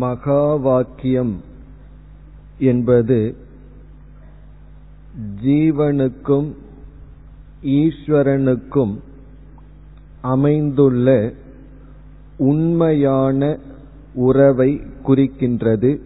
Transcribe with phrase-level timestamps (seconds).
[0.02, 1.36] மகாவாக்கியம்
[2.72, 3.20] என்பது
[5.44, 6.50] ஜீவனுக்கும்
[7.63, 8.97] ஈஸ்வரனுக்கும்
[10.21, 11.33] அமைந்துள்ள
[12.37, 13.59] உண்மையான
[14.15, 15.99] உறவை குறிக்கின்றது.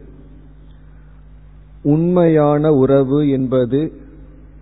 [1.83, 3.93] உண்மையான உறவு என்பது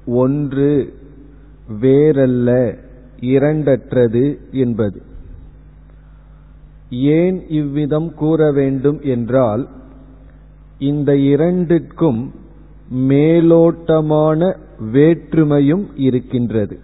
[0.06, 0.94] ஒன்று
[1.80, 2.78] வேறல்ல
[3.20, 5.02] இரண்டற்றது என்பது.
[6.90, 9.68] ஏன் இவ்விதம் கூற வேண்டும் என்றால்
[10.78, 12.32] இந்த இரண்டிற்கும்
[12.94, 14.56] மேலோட்டமான
[14.92, 16.83] வேற்றுமையும் இருக்கின்றது.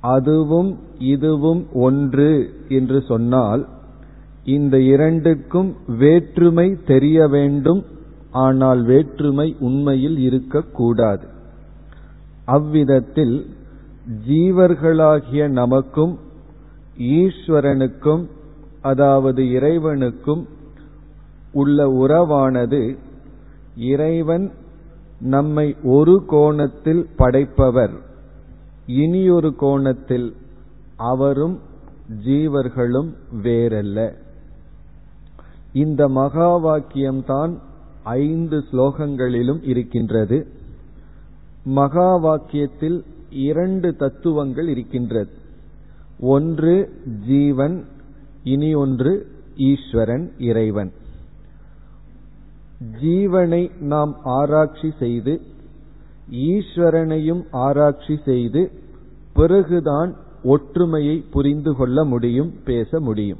[0.00, 3.68] அதுவும் இதுவும் ஒன்று என்று சொன்னால்
[4.44, 7.84] இந்த இரண்டுக்கும் வேற்றுமை தெரிய வேண்டும்
[8.30, 11.26] ஆனால் வேற்றுமை உண்மையில் இருக்கக்கூடாது
[12.46, 13.36] அவ்விதத்தில்
[14.28, 16.18] ஜீவர்களாகிய நமக்கும்
[16.98, 18.28] ஈஸ்வரனுக்கும்
[18.82, 20.46] அதாவது இறைவனுக்கும்
[21.52, 22.98] உள்ள உறவானது
[23.76, 24.52] இறைவன்
[25.20, 28.07] நம்மை ஒரு கோணத்தில் படைப்பவர்.
[28.88, 30.36] இனியொரு கோணத்தில்
[30.96, 31.60] அவரும்
[32.24, 34.14] ஜீவர்களும் வேறல்ல.
[35.72, 37.58] இந்த மகா வாக்கியம்தான்
[38.02, 40.46] ஐந்து ஸ்லோகங்களிலும் இருக்கின்றது.
[41.64, 45.30] மகா வாக்கியத்தில் இரண்டு தத்துவங்கள் இருக்கின்றது.
[46.20, 47.84] ஒன்று ஜீவன்
[48.42, 50.92] இனி ஒன்று ஈஸ்வரன் இறைவன்.
[53.02, 55.40] ஜீவனை நாம் ஆராய்ச்சி செய்து
[56.30, 58.70] ஈஸ்வரனையும் ஆராய்ச்சி செய்து
[59.34, 63.38] பிறகுதான் ஒற்றுமையை புரிந்து கொள்ள முடியும் பேச முடியும்.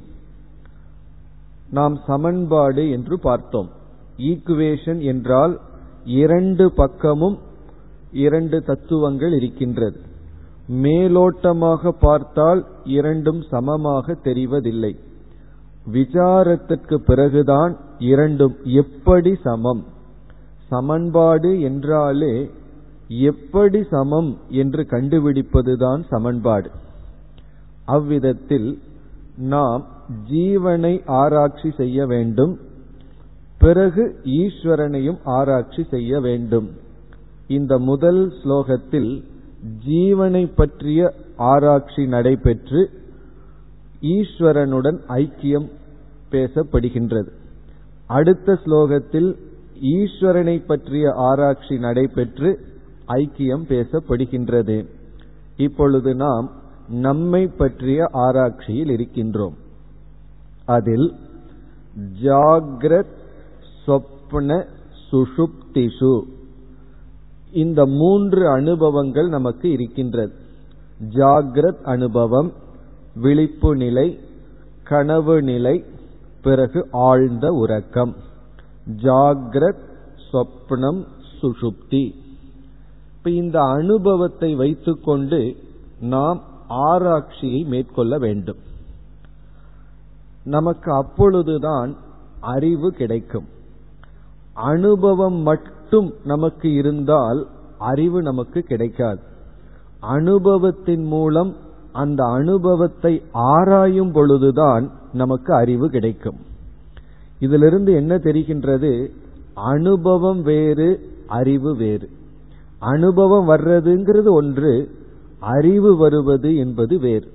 [1.71, 3.69] நாம் சமன்பாடு என்று பார்த்தோம்.
[4.17, 5.59] ஈக்குவேஷன் என்றால்
[6.05, 7.37] இரண்டு பக்கமும்
[8.11, 9.99] இரண்டு தத்துவங்கள் இருக்கின்றது.
[10.69, 14.95] மேலோட்டமாக பார்த்தால் இரண்டும் சமமாக தெரிவதில்லை.
[15.93, 19.83] விசாரத்திற்கு பிறகுதான் இரண்டும் எப்படி சமம்?
[20.67, 22.51] சமன்பாடு என்றாலே
[23.09, 26.69] எப்படி சமம் என்று கண்டுபிடிப்பதுதான் சமன்பாடு.
[27.85, 28.79] அவ்விதத்தில்
[29.37, 29.85] நாம்
[30.31, 32.59] ஜீவனை ஆராய்ச்சி செய்ய வேண்டும்
[33.57, 36.69] பிறகு ஈஸ்வரனையும் ஆராய்ச்சி செய்ய வேண்டும்.
[37.47, 39.23] இந்த முதல் ஸ்லோகத்தில்
[39.87, 42.89] ஜீவனை பற்றிய ஆராய்ச்சி நடைபெற்று
[44.01, 45.69] ஈஸ்வரனுடன் ஐக்கியம்
[46.31, 47.29] பேசப்படுகின்றது.
[48.07, 49.35] அடுத்த ஸ்லோகத்தில்
[49.81, 52.49] ஈஸ்வரனை பற்றிய ஆராய்ச்சி நடைபெற்று
[53.09, 54.85] ஐக்கியம் பேசப்படுகின்றது.
[55.57, 56.51] இப்பொழுது நாம்
[56.89, 59.53] நம்மை பற்றிய ஆராய்ச்சியில் இருக்கின்றோம்.
[60.65, 61.13] அதில்
[62.23, 63.15] ஜாகிரத்
[63.87, 64.65] சொப்ன
[65.11, 66.21] சுஷுப்திஷு
[67.51, 70.33] இந்த மூன்று அனுபவங்கள் நமக்கு இருக்கின்றது.
[71.09, 72.53] ஜாகிரத் அனுபவம்
[73.15, 74.19] விழிப்பு நிலை
[74.83, 75.83] கனவு நிலை
[76.41, 78.15] பிறகு ஆழ்ந்த உறக்கம்.
[79.01, 79.85] ஜாகிரத்
[80.31, 81.05] சொப்னம்
[81.41, 82.03] சுஷுப்தி
[83.29, 85.55] இப்ப இந்த அனுபவத்தை வைத்துக்கொண்டு
[85.99, 88.57] நாம் ஆராய்ச்சியை மேற்கொள்ள வேண்டும்.
[90.43, 91.95] நமக்கு அப்பொழுதுதான்
[92.39, 93.47] அறிவு கிடைக்கும்.
[94.53, 97.47] அனுபவம் மட்டும் நமக்கு இருந்தால்
[97.77, 99.19] அறிவு நமக்கு கிடைக்காது.
[99.99, 101.55] அனுபவத்தின் மூலம்
[101.91, 106.37] அந்த அனுபவத்தை ஆராயும் பொழுதுதான் நமக்கு அறிவு கிடைக்கும்.
[107.39, 109.09] இதிலிருந்து என்ன தெரிகின்றது?
[109.53, 112.17] அனுபவம் வேறு அறிவு வேறு.
[112.79, 114.91] அனுபவம் வர்றதுங்கிறது ஒன்று
[115.39, 117.27] அறிவு வருவது என்பது வேறு.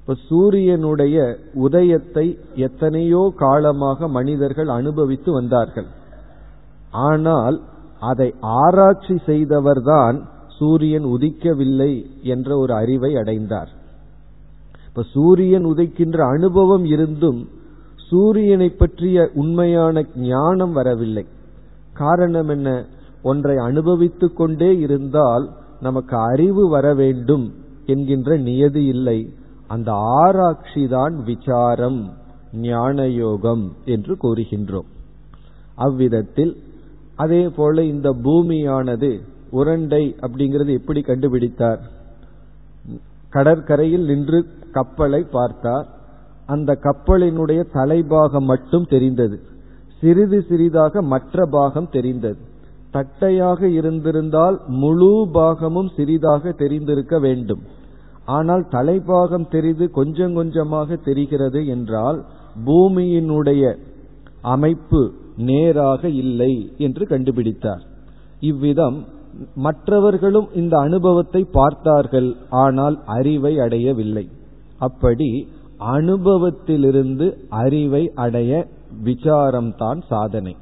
[0.00, 5.86] இப்ப சூரியனுடைய உதயத்தை எத்தனையோ காலமாக மனிதர்கள் அனுபவித்து வந்தார்கள்.
[6.90, 7.62] ஆனால்
[8.00, 13.68] அதை ஆராய்ச்சி செய்தவர்தான் சூரியன் உதிக்கவில்லை என்ற ஒரு அறிவை அடைந்தார்.
[14.88, 17.48] இப்ப சூரியன் உதைக்கின்ற அனுபவம் இருந்தும்
[17.96, 21.26] சூரியனை பற்றிய உண்மையான ஞானம் வரவில்லை.
[21.92, 22.86] காரணம் என்ன?
[23.24, 25.46] ஒன்றை அனுபவித்துக் கொண்டே இருந்தால்
[25.80, 27.46] நமக்கு அறிவு வர வேண்டும்
[27.86, 29.18] என்கின்ற நியதி இல்லை.
[29.66, 32.00] அந்த ஆராய்ச்சி தான் விசாரம்
[32.52, 34.88] ஞானயோகம் என்று கூறுகின்றோம்.
[35.74, 36.52] அவ்விதத்தில்
[37.16, 39.10] அதே போல இந்த பூமியானது
[39.52, 41.80] உரண்டை அப்படிங்கிறது எப்படி கண்டுபிடித்தார்?
[43.28, 45.86] கடற்கரையில் நின்று கப்பலை பார்த்தார்.
[46.46, 49.36] அந்த கப்பலினுடைய தலைபாகம் மட்டும் தெரிந்தது.
[50.00, 52.52] சிறிது சிறிதாக மற்ற பாகம் தெரிந்தது.
[52.94, 57.62] தட்டையாக இருந்திருந்தால் முழு பாகமும் சிறிதாக தெரிந்திருக்க வேண்டும்.
[58.36, 62.18] ஆனால் தலைபாகம் தெரிந்து கொஞ்சம் கொஞ்சமாக தெரிகிறது என்றால்
[62.66, 63.62] பூமியினுடைய
[64.54, 65.00] அமைப்பு
[65.48, 66.52] நேராக இல்லை
[66.86, 67.84] என்று கண்டுபிடித்தார்.
[68.50, 68.98] இவ்விதம்
[69.56, 72.28] மற்றவர்களும் இந்த அனுபவத்தை பார்த்தார்கள்
[72.64, 74.24] ஆனால் அறிவை அடையவில்லை.
[74.80, 75.30] அப்படி
[75.96, 77.26] அனுபவத்திலிருந்து
[77.62, 78.52] அறிவை அடைய
[79.04, 80.54] விசாரம்தான் சாதனை.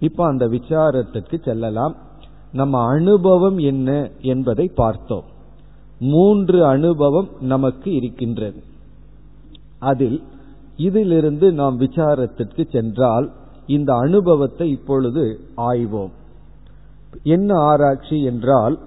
[0.00, 1.96] இப்ப அந்த விசாரத்திற்கு செல்லலாம்.
[2.52, 5.24] நம்ம அனுபவம் என்ன என்பதை பார்த்தோம்.
[5.98, 8.62] மூன்று அனுபவம் நமக்கு இருக்கின்றது.
[9.78, 10.22] அதில்
[10.76, 13.32] இதிலிருந்து நாம் விசாரத்திற்கு சென்றால்
[13.66, 16.10] இந்த அனுபவத்தை இப்பொழுது ஆய்வோம்.
[17.22, 18.78] என்ன ஆராய்ச்சி என்றால்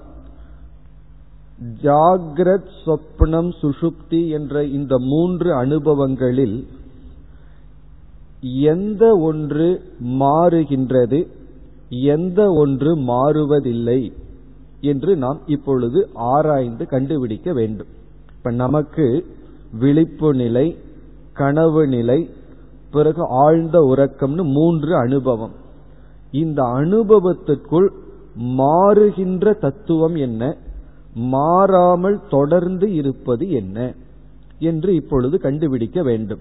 [1.82, 6.68] ஜாகிரத் சொப்னம் சுஷுப்தி என்ற இந்த மூன்று அனுபவங்களில்
[8.44, 11.28] எந்த ஒன்று மாறுகின்றது
[11.90, 14.14] எந்த ஒன்று மாறுவதில்லை
[14.82, 17.88] என்று நாம் இப்பொழுது ஆராய்ந்து கண்டுபிடிக்க வேண்டும்.
[18.38, 19.26] இப்ப நமக்கு
[19.80, 20.78] விழிப்பு நிலை
[21.34, 22.30] கனவு நிலை
[22.92, 25.52] பிறகு ஆழ்ந்த உறக்கம்னு மூன்று அனுபவம்.
[26.32, 27.92] இந்த அனுபவத்திற்குள்
[28.36, 30.58] மாறுகின்ற தத்துவம் என்ன?
[31.14, 33.94] மாறாமல் தொடர்ந்து இருப்பது என்ன?
[34.60, 36.40] என்று இப்பொழுது கண்டுபிடிக்க வேண்டும்.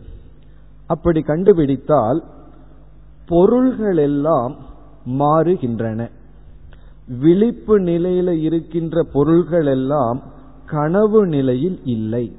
[0.87, 2.23] அப்படி கண்டுபிடித்தால்
[3.27, 4.57] பொருள்கள் எல்லாம்
[5.07, 6.11] மாறுகின்றன.
[7.19, 10.23] விழிப்பு நிலையில இருக்கின்ற பொருள்கள் எல்லாம்
[10.67, 12.37] கனவு நிலையில் இல்லை.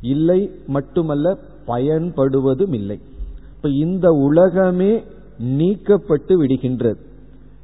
[0.00, 3.00] இல்லை மட்டுமல்ல பயன்படுவதும் இல்லை.
[3.56, 5.04] இப்ப இந்த உலகமே
[5.38, 6.96] நீக்கப்பட்டு விடுகின்றது.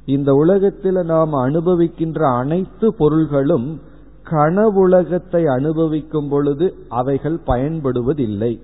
[0.05, 3.81] இந்த உலகத்தில் நாம் அனுபவிக்கின்ற அனைத்து பொருள்களும்
[4.29, 8.59] கனவுலகத்தை அனுபவிக்கும் பொழுது அவைகள் பயன்படுவதில்லை.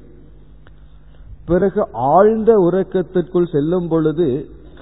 [1.52, 1.82] பிறகு
[2.16, 4.28] ஆழ்ந்த உறக்கத்திற்குள் செல்லும் பொழுது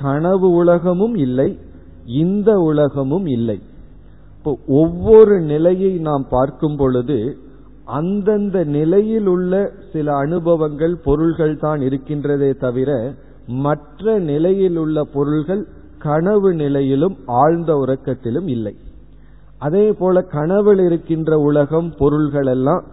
[0.02, 1.50] கனவு உலகமும் இல்லை
[2.24, 3.58] இந்த உலகமும் இல்லை.
[4.36, 4.52] இப்போ
[4.82, 7.18] ஒவ்வொரு நிலையை நாம் பார்க்கும் பொழுது
[7.98, 9.54] அந்தந்த நிலையில் உள்ள
[9.94, 12.90] சில அனுபவங்கள் பொருள்கள் தான் இருக்கின்றதே தவிர
[13.66, 15.64] மற்ற நிலையில் உள்ள பொருள்கள்
[16.06, 18.74] கனவு நிலையிலும் ஆழ்ந்த உறக்கத்திலும் இல்லை.
[19.68, 22.84] அதே போல கனவில் இருக்கின்ற உலகம் பொருள்கள் எல்லாம்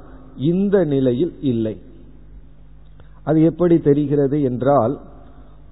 [0.52, 1.74] இந்த நிலையில் இல்லை.
[3.26, 4.94] அது எப்படி தெரிகிறது என்றால்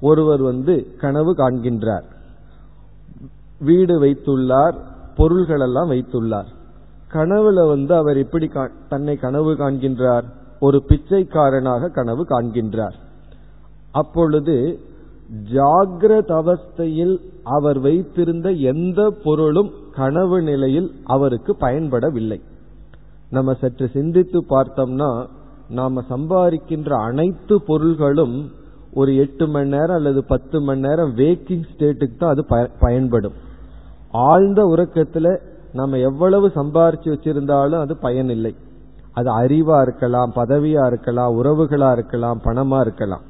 [0.00, 2.06] ஒருவர் வந்து கனவு காண்கின்றார்.
[3.60, 4.76] வீடு வைத்துள்ளார்
[5.16, 6.48] பொருள்கள் எல்லாம் வைத்துள்ளார்.
[7.12, 8.46] கனவுல வந்து அவர் எப்படி
[8.88, 10.26] தன்னை கனவு காண்கின்றார்?
[10.60, 12.96] ஒரு பிச்சைக்காரனாக கனவு காண்கின்றார்.
[13.92, 14.56] அப்பொழுது
[15.52, 17.14] ஜாகிரத அவஸ்தையில்
[17.56, 22.40] அவர் வைத்திருந்த எந்த பொருளும் கனவு நிலையில் அவருக்கு பயன்படவில்லை.
[23.30, 25.10] நம்ம சற்று சிந்தித்து பார்த்தோம்னா
[25.74, 28.36] நாம சம்பாதிக்கின்ற அனைத்து பொருள்களும்
[28.92, 33.36] ஒரு எட்டு மணி நேரம் அல்லது பத்து மணி நேரம் வேக்கிங் ஸ்டேட்டுக்கு தான் அது பயன்படும்.
[34.26, 35.28] ஆழ்ந்த உறக்கத்துல
[35.72, 38.52] நம்ம எவ்வளவு சம்பாரிச்சு வச்சிருந்தாலும் அது பயனில்லை.
[39.12, 43.24] அது அறிவா இருக்கலாம் பதவியா இருக்கலாம் உறவுகளா இருக்கலாம் பணமா இருக்கலாம்.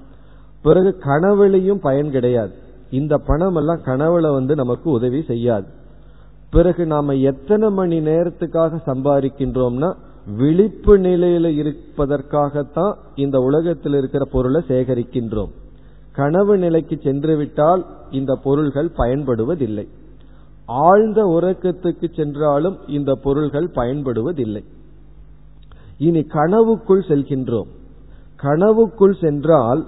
[0.63, 2.53] பிறகு கனவுலையும் பயன் கிடையாது.
[2.91, 5.69] இந்த பணம் எல்லாம் கனவுல வந்து நமக்கு உதவி செய்யாது.
[6.51, 9.91] பிறகு நாம எத்தனை மணி நேரத்துக்காக சம்பாதிக்கின்றோம்னா
[10.27, 15.51] விழிப்பு நிலையில இருப்பதற்காகத்தான் இந்த உலகத்தில் இருக்கிற பொருளை சேகரிக்கின்றோம்.
[16.13, 19.89] கனவு நிலைக்கு சென்று விட்டால் இந்த பொருள்கள் பயன்படுவதில்லை.
[20.67, 24.65] ஆழ்ந்த உறக்கத்துக்கு சென்றாலும் இந்த பொருள்கள் பயன்படுவதில்லை.
[25.99, 27.67] இனி கனவுக்குள் செல்கின்றோம்.
[28.43, 29.87] கனவுக்குள் சென்றால்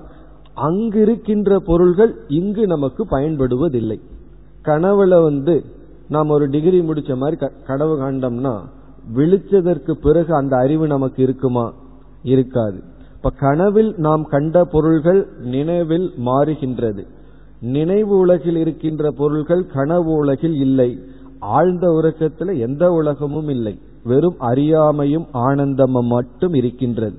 [0.57, 4.00] அங்கிருக்கின்ற பொருள்கள் இங்கு நமக்கு பயன்படுவதில்லை.
[4.64, 5.64] கனவுல வந்து
[6.09, 8.62] நாம் ஒரு டிகிரி முடிச்ச மாதிரி கனவு காண்டோம்னா
[9.15, 11.75] விழிச்சதற்கு பிறகு அந்த அறிவு நமக்கு இருக்குமா?
[12.23, 12.83] இருக்காது.
[13.17, 17.07] இப்ப கனவில் நாம் கண்ட பொருள்கள் நினைவில் மாறுகின்றது.
[17.61, 20.99] நினைவு உலகில் இருக்கின்ற பொருள்கள் கனவு உலகில் இல்லை.
[21.39, 23.81] ஆழ்ந்த உறக்கத்தில் எந்த உலகமும் இல்லை.
[24.05, 27.17] வெறும் அறியாமையும் ஆனந்தமும் மட்டும் இருக்கின்றது.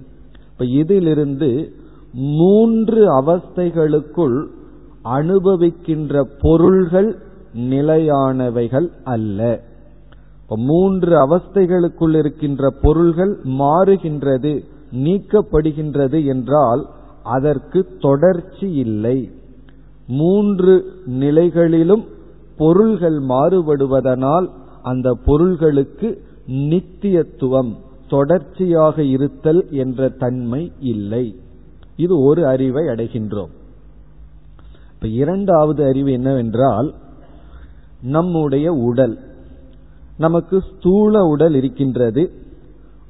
[0.52, 1.72] இப்ப இதிலிருந்து
[2.14, 4.46] மூன்று அவஸ்தைகளுக்குள்
[5.04, 7.18] அனுபவிக்கின்ற பொருள்கள்
[7.54, 9.64] நிலையானவைகள் அல்ல.
[10.56, 16.88] மூன்று அவஸ்தைகளுக்குள் இருக்கின்ற பொருள்கள் மாறுகின்றது நீக்கப்படுகின்றது என்றால்
[17.24, 19.32] அதற்கு தொடர்ச்சி இல்லை.
[20.08, 22.06] மூன்று நிலைகளிலும்
[22.58, 24.50] பொருள்கள் மாறுபடுவதனால்
[24.82, 27.76] அந்த பொருள்களுக்கு நித்தியத்துவம்
[28.10, 31.36] தொடர்ச்சியாக இருத்தல் என்ற தன்மை இல்லை.
[31.96, 33.54] இது ஒரு அறிவை அடைகின்றோம்.
[34.94, 36.94] இப்ப இரண்டாவது அறிவு என்னவென்றால்
[38.02, 39.20] நம்முடைய உடல்.
[40.18, 42.32] நமக்கு ஸ்தூல உடல் இருக்கின்றது.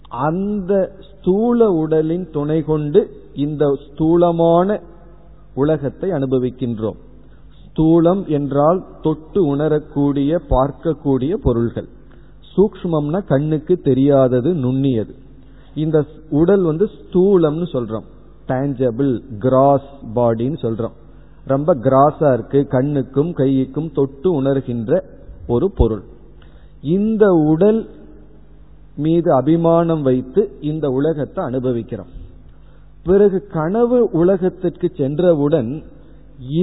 [0.10, 4.82] அந்த ஸ்தூல உடலின் துணை கொண்டு இந்த ஸ்தூலமான
[5.56, 6.96] உலகத்தை அனுபவிக்கின்றோம்.
[7.64, 11.88] ஸ்தூலம் என்றால் தொட்டு உணரக்கூடிய பார்க்கக்கூடிய பொருள்கள்.
[12.56, 15.14] சூக்மம்னா கண்ணுக்கு தெரியாதது நுண்ணியது.
[15.76, 18.04] இந்த உடல் வந்து ஸ்தூலம்னு சொல்றோம்.
[18.48, 20.96] டேஞ்சபிள் கிராஸ் பாடின்னு சொல்றோம்.
[21.46, 22.66] ரொம்ப கிராஸா இருக்கு.
[22.66, 25.02] கண்ணுக்கும் கைக்கும் தொட்டு உணர்கின்ற
[25.48, 26.04] ஒரு பொருள்.
[26.96, 27.82] இந்த உடல்
[28.96, 32.12] மீது அபிமானம் வைத்து இந்த உலகத்தை அனுபவிக்கிறோம்.
[33.04, 35.70] பிறகு கனவு உலகத்திற்கு சென்றவுடன்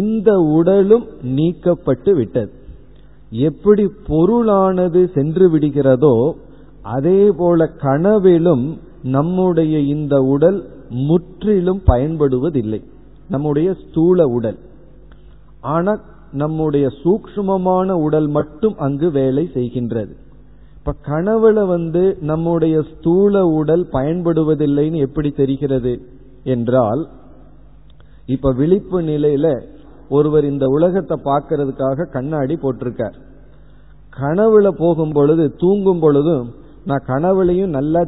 [0.01, 2.53] இந்த உடலும் நீக்கப்பட்டு விட்டது.
[3.31, 6.17] எப்படி பொருளானது சென்று விடுகிறதோ
[6.97, 8.67] அதே போல கனவிலும்
[9.03, 12.81] நம்முடைய இந்த உடல் முற்றிலும் பயன்படுவதில்லை.
[13.29, 14.59] நம்முடைய ஸ்தூல உடல்.
[15.75, 16.01] ஆனால்
[16.43, 20.13] நம்முடைய சூக்ஷ்மமான உடல் மட்டும் அங்கு வேலை செய்கின்றது.
[20.79, 25.95] இப்ப கனவுல வந்து நம்முடைய ஸ்தூல உடல் பயன்படுவதில்லைன்னு எப்படி தெரிகிறது
[26.55, 27.03] என்றால்
[28.35, 29.47] இப்ப விழிப்பு நிலையில
[30.09, 33.17] ஒருவர் இந்த உலகத்தை பார்க்கறதுக்காக கண்ணாடி போட்டிருக்கார்.
[34.19, 36.45] கனவுல போகும் பொழுது தூங்கும் பொழுதும்
[36.91, 38.01] நான் கனவுலையும் நல்லா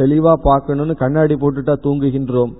[0.00, 2.52] தெளிவா பார்க்கணும்னு கண்ணாடி போட்டுட்டா தூங்குகின்றோம்.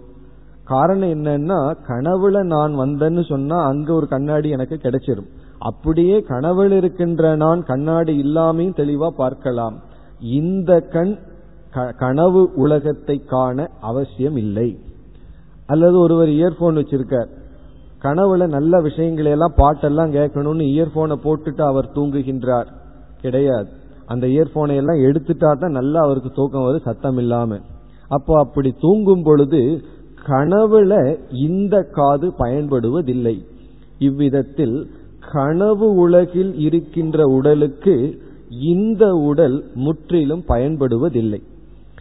[0.72, 1.58] காரணம் என்னன்னா
[1.88, 5.30] கனவுல நான் வந்தேன்னு சொன்னா அங்க ஒரு கண்ணாடி எனக்கு கிடைச்சிரும்.
[5.70, 9.76] அப்படியே கனவுல இருக்கின்ற நான் கண்ணாடி இல்லாமையும் தெளிவா பார்க்கலாம்.
[10.38, 11.12] இந்த கண்
[11.98, 14.68] கனவு உலகத்தை காண அவசியம் இல்லை.
[15.66, 17.30] அல்லது ஒருவர் இயர்போன் வச்சிருக்கார்.
[18.04, 22.68] கனவுல நல்ல விஷயங்களை எல்லாம் பாட்டெல்லாம் கேட்கணும்னு இயர்போனை போட்டுட்டு அவர் தூங்குகின்றார்.
[23.22, 23.68] கிடையாது.
[24.06, 27.58] அந்த இயர்போனை எல்லாம் எடுத்துட்டா தான் நல்லா அவருக்கு தூக்கம் வரும் சத்தம் இல்லாம.
[28.16, 29.60] அப்போ அப்படி தூங்கும் பொழுது
[30.26, 33.44] கனவுல இந்த காது பயன்படுவதில்லை.
[33.98, 34.86] இவ்விதத்தில்
[35.32, 41.42] கனவு உலகில் இருக்கின்ற உடலுக்கு இந்த உடல் முற்றிலும் பயன்படுவதில்லை.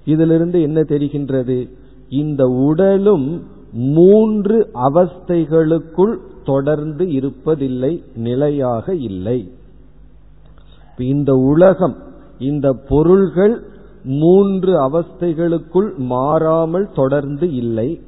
[0.05, 1.69] இதிலிருந்து என்ன தெரிகின்றது?
[2.09, 9.51] இந்த உடலும் மூன்று அவஸ்தைகளுக்குள் தொடர்ந்து இருப்பதில்லை நிலையாக இல்லை.
[10.97, 11.95] இந்த உலகம்
[12.39, 13.63] இந்த பொருள்கள்
[14.03, 18.01] மூன்று அவஸ்தைகளுக்குள் மாறாமல் தொடர்ந்து இல்லை.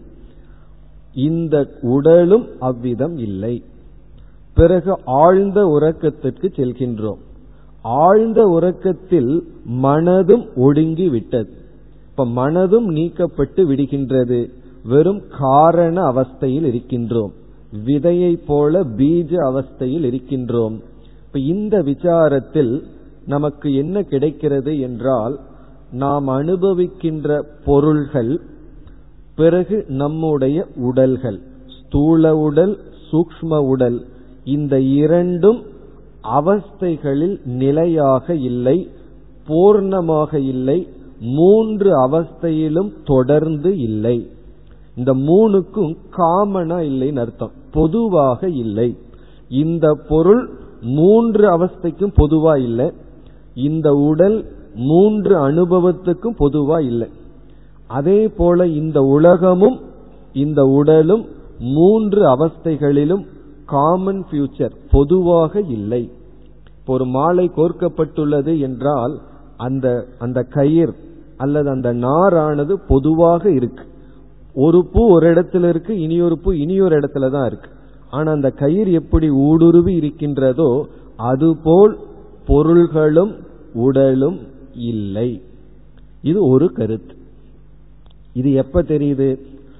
[1.13, 3.63] இந்த உடலும் அவ்விதம் இல்லை.
[4.53, 7.19] பிறகு ஆழ்ந்த உறக்கத்திற்கு செல்கின்றோம்.
[7.81, 9.47] ஆழ்ந்த உறக்கத்தில்
[9.83, 11.53] மனதும் ஒடுங்கி விட்டது.
[12.09, 14.49] இப்ப மனதும் நீக்கப்பட்டு விடுகின்றது.
[14.85, 17.31] வெறும் காரண அவஸ்தையில் இருக்கின்றோம்.
[17.85, 20.81] விதையை போல பீஜ அவஸ்தையில் இருக்கின்றோம்.
[21.25, 22.83] இப்ப இந்த விசாரத்தில்
[23.25, 25.39] நமக்கு என்ன கிடைக்கிறது என்றால்
[25.91, 28.41] நாம் அனுபவிக்கின்ற பொருள்கள்
[29.41, 30.57] பிறகு நம்முடைய
[30.87, 31.39] உடல்கள்
[31.77, 32.73] ஸ்தூல உடல்
[33.09, 33.99] சூக்ம உடல்
[34.55, 35.59] இந்த இரண்டும்
[36.39, 38.77] அவஸ்தைகளில் நிலையாக இல்லை
[39.47, 40.79] பூர்ணமாக இல்லை
[41.37, 44.17] மூன்று அவஸ்தையிலும் தொடர்ந்து இல்லை.
[44.95, 48.89] இந்த மூணுக்கும் காமனா இல்லைன்னு அர்த்தம் பொதுவாக இல்லை.
[49.63, 50.43] இந்த பொருள்
[50.97, 52.87] மூன்று அவஸ்தைக்கும் பொதுவா இல்லை
[53.67, 54.37] இந்த உடல்
[54.89, 57.09] மூன்று அனுபவத்துக்கும் பொதுவா இல்லை.
[57.97, 59.77] அதே போல இந்த உலகமும்
[60.43, 61.23] இந்த உடலும்
[61.75, 63.23] மூன்று அவஸ்தைகளிலும்
[63.65, 66.03] காமன் ஃபியூச்சர் பொதுவாக இல்லை.
[66.77, 69.15] இப்போ ஒரு மாலை கோர்க்கப்பட்டுள்ளது என்றால்
[69.57, 69.87] அந்த
[70.19, 70.93] அந்த கயிர்
[71.37, 73.83] அல்லது அந்த நாரானது பொதுவாக இருக்கு.
[74.55, 77.69] ஒரு பூ ஒரு இடத்துல இருக்கு இனியொரு பூ இனியொரு இடத்துல தான் இருக்கு.
[78.09, 80.71] ஆனா அந்த கயிர் எப்படி ஊடுருவி இருக்கின்றதோ
[81.31, 81.93] அதுபோல்
[82.49, 83.33] பொருள்களும்
[83.85, 84.37] உடலும்
[84.91, 85.29] இல்லை.
[86.29, 87.13] இது ஒரு கருத்து.
[88.33, 89.39] இது எப்ப தெரியுது?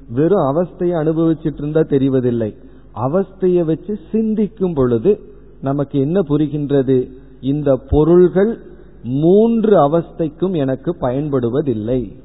[0.09, 2.55] வெறும் அவஸ்தையை அனுபவிச்சுட்டு இருந்தா தெரிவதில்லை.
[2.95, 5.19] அவஸ்தையை வச்சு சிந்திக்கும் பொழுது
[5.61, 7.11] நமக்கு என்ன புரிகின்றது?
[7.41, 8.57] இந்த பொருள்கள்
[9.03, 12.19] மூன்று அவஸ்தைக்கும் எனக்கு பயன்படுவதில்லை.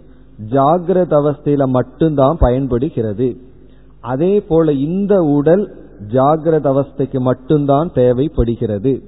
[0.51, 3.37] ஜாகிரத அவஸ்தையில மட்டும்தான் பயன்படுகிறது.
[4.01, 5.75] அதே போல இந்த உடல்
[6.09, 9.03] ஜாகிரத அவஸ்தைக்கு மட்டும்தான் தேவைப்படுகிறது.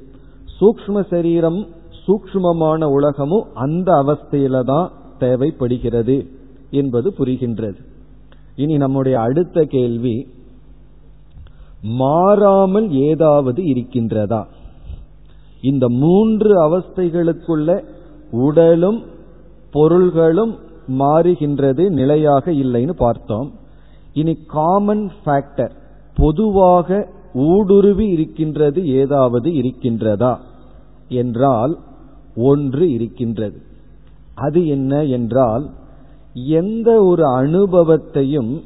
[0.61, 1.67] சூக்ம சரீரம்
[2.07, 6.27] சூக்மமான உலகமும் அந்த அவஸ்தையில தான் தேவைப்படுகிறது.
[6.71, 7.77] என்பது புரிகின்றது.
[8.57, 10.29] இனி நம்முடைய அடுத்த கேள்வி
[11.83, 14.45] மாறாமல் ஏதாவது இருக்கின்றதா?
[15.61, 17.85] இந்த மூன்று அவஸ்தைகளுக்குள்ள
[18.31, 19.03] உடலும்
[19.71, 20.59] பொருள்களும்
[20.99, 23.53] மாறுகின்றது நிலையாக இல்லைன்னு பார்த்தோம்.
[24.13, 25.71] இனி காமன் ஃபேக்டர்
[26.15, 30.39] பொதுவாக ஊடுருவி இருக்கின்றது ஏதாவது இருக்கின்றதா?
[31.09, 31.79] என்றால்
[32.37, 33.63] ஒன்று இருக்கின்றது.
[34.35, 35.71] அது என்ன என்றால்
[36.33, 38.63] எந்த ஒரு அனுபவத்தையும்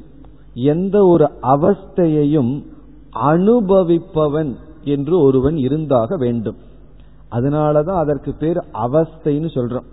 [0.55, 2.65] எந்த ஒரு அவஸ்தையையும்
[3.23, 4.55] அனுபவிப்பவன்
[4.85, 6.57] என்று ஒருவன் இருந்தாக வேண்டும்.
[7.33, 9.85] அதனாலதான் அதற்கு பேர் அவஸ்தைன்னு சொல்றோம்.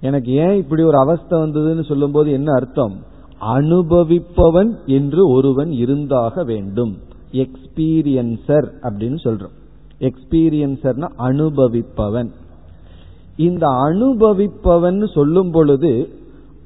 [0.00, 2.94] எனக்கு ஏன் இப்படி ஒரு அவஸ்தை வந்ததுன்னு சொல்லும்போது என்ன அர்த்தம்?
[3.40, 6.98] அனுபவிப்பவன் என்று ஒருவன் இருந்தாக வேண்டும்.
[7.32, 9.56] எக்ஸ்பீரியன்சர் அப்படின்னு சொல்றோம்.
[10.00, 12.30] எக்ஸ்பீரியன்சர்னா அனுபவிப்பவன்.
[13.36, 16.17] இந்த அனுபவிப்பவன் சொல்லும் பொழுது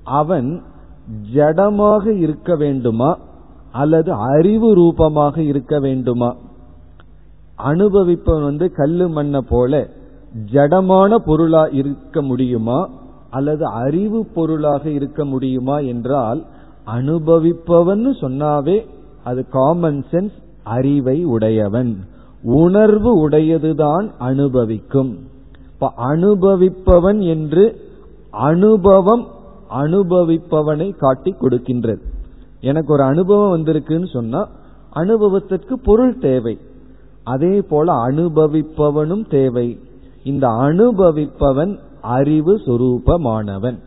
[0.05, 0.63] அவன்
[1.35, 3.19] ஜடமாக இருக்க வேண்டுமா?
[3.73, 6.37] அல்லது அறிவு ரூபமாக இருக்க வேண்டுமா?
[7.65, 9.89] அனுபவிப்பவன் வந்து கல்லு மண்ணை போல
[10.53, 12.89] ஜடமான பொருளா இருக்க முடியுமா?
[13.31, 16.45] அல்லது அறிவு பொருளாக இருக்க முடியுமா என்றால்
[16.87, 18.87] அனுபவிப்பவன் சொன்னாவே
[19.25, 20.33] அது காமன் சென்ஸ்
[20.65, 21.97] அறிவை உடையவன்.
[22.43, 25.19] உணர்வு உடையதுதான் அனுபவிக்கும்.
[25.73, 27.81] இப்ப அனுபவிப்பவன் என்று
[28.31, 29.27] அனுபவம்
[29.75, 32.01] அனுபவிப்பவனை காட்டி கொடுக்கின்றது.
[32.61, 34.49] எனக்கு ஒரு அனுபவம் வந்திருக்குன்னு சொன்னா
[34.91, 36.59] அனுபவத்திற்கு பொருள் தேவை.
[37.25, 39.79] அதே போல அனுபவிப்பவனும் தேவை.
[40.25, 43.79] இந்த அனுபவிப்பவன் அறிவு சுரூபமானவன்.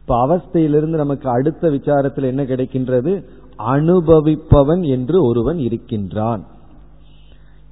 [0.00, 3.24] இப்ப அவஸ்தையிலிருந்து நமக்கு அடுத்த விசாரத்தில் என்ன கிடைக்கின்றது?
[3.58, 6.46] அனுபவிப்பவன் என்று ஒருவன் இருக்கின்றான்.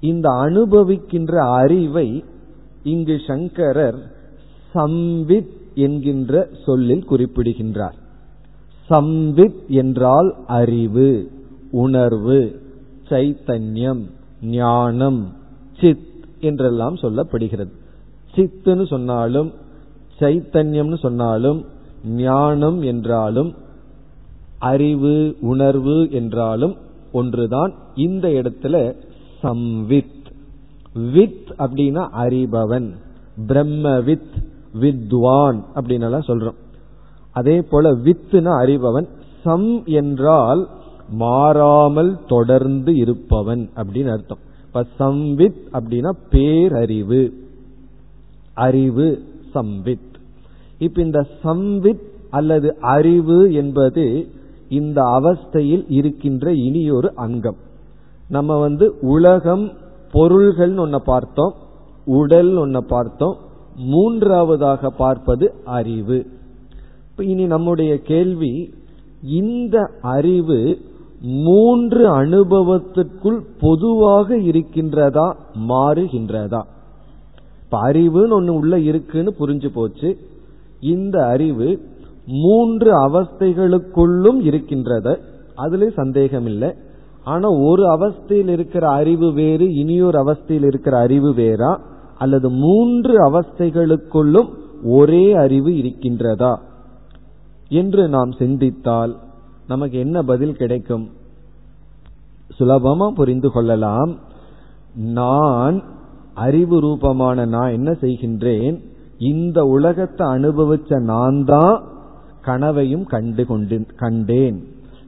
[0.00, 2.24] இந்த அனுபவிக்கின்ற அறிவை
[2.82, 3.98] இங்கு சங்கரர்
[4.74, 7.94] சம்வித் என்கின்ற சொல்லில் குறிப்பிடுகின்றார்.
[8.90, 11.30] சம்வித் என்றால் அறிவு
[11.70, 12.60] உணர்வு
[13.08, 14.02] சைத்தன்யம்
[14.42, 15.32] ஞானம்
[15.80, 17.72] சித் என்றெல்லாம் சொல்லப்படுகிறது.
[18.34, 19.52] சித்துன்னு சொன்னாலும்
[20.20, 21.64] சைத்தன்யம்னு சொன்னாலும்
[22.04, 23.54] ஞானம் என்றாலும்
[24.58, 26.76] அறிவு உணர்வு என்றாலும்
[27.12, 28.94] ஒன்றுதான் இந்த இடத்துல
[29.42, 30.22] சம்வித்.
[31.12, 32.92] வித் அப்படின்னா அறிபவன்
[33.46, 34.34] பிரம்மவித்
[34.80, 36.56] வித்வான் அப்படின்னு சொல்றோம்.
[37.32, 39.06] அதே போல வித்துனா அறிபவன்
[39.42, 40.68] சம் என்றால்
[41.08, 44.38] மாறாமல் தொடர்ந்து இருப்பவன் அப்படின்னு அர்த்தம்.
[44.66, 47.32] இப்ப சம்வித் அப்படின்னா பேரறிவு.
[48.54, 49.22] அறிவு
[49.54, 50.12] சம்வித்
[50.78, 52.00] இப்ப இந்த சம்வித்
[52.30, 54.28] அல்லது அறிவு என்பது
[54.68, 57.56] இந்த அவஸ்தையில் இருக்கின்ற இனியொரு அங்கம்.
[58.28, 59.72] நம்ம வந்து உலகம்
[60.12, 61.54] பொருள்கள் ஒன்ன பார்த்தோம்
[62.04, 63.36] உடல் ஒன்ன பார்த்தோம்
[63.76, 66.26] மூன்றாவதாக பார்ப்பது அறிவு.
[67.18, 68.74] இனி நம்முடைய கேள்வி
[69.22, 70.78] இந்த அறிவு
[71.20, 75.36] மூன்று அனுபவத்திற்குள் பொதுவாக இருக்கின்றதா
[75.68, 76.62] மாறுகின்றதா?
[77.64, 80.16] இப்ப அறிவுன்னு ஒண்ணு உள்ள இருக்குன்னு புரிஞ்சு போச்சு.
[80.80, 81.80] இந்த அறிவு
[82.26, 85.18] மூன்று அவஸ்தைகளுக்குள்ளும் இருக்கின்றத
[85.54, 86.72] அதுல சந்தேகம் இல்லை
[87.24, 91.78] ஆனா ஒரு அவஸ்தையில் இருக்கிற அறிவு வேறு இனியொரு அவஸ்தையில் இருக்கிற அறிவு வேறா.
[92.18, 94.48] அல்லது மூன்று அவஸ்தைகளுக்குள்ளும்
[94.82, 96.58] ஒரே அறிவு இருக்கின்றதா?
[97.68, 99.16] என்று நாம் சிந்தித்தால்
[99.68, 101.10] நமக்கு என்ன பதில் கிடைக்கும்?
[102.58, 104.18] சுலபமா புரிந்து கொள்ளலாம்.
[104.94, 105.82] நான்
[106.34, 108.84] அறிவு ரூபமான நான் என்ன செய்கின்றேன்?
[109.18, 111.82] இந்த உலகத்தை அனுபவிச்ச நான் தான்
[112.40, 114.64] கனவையும் கண்டு கொண்டு கண்டேன்.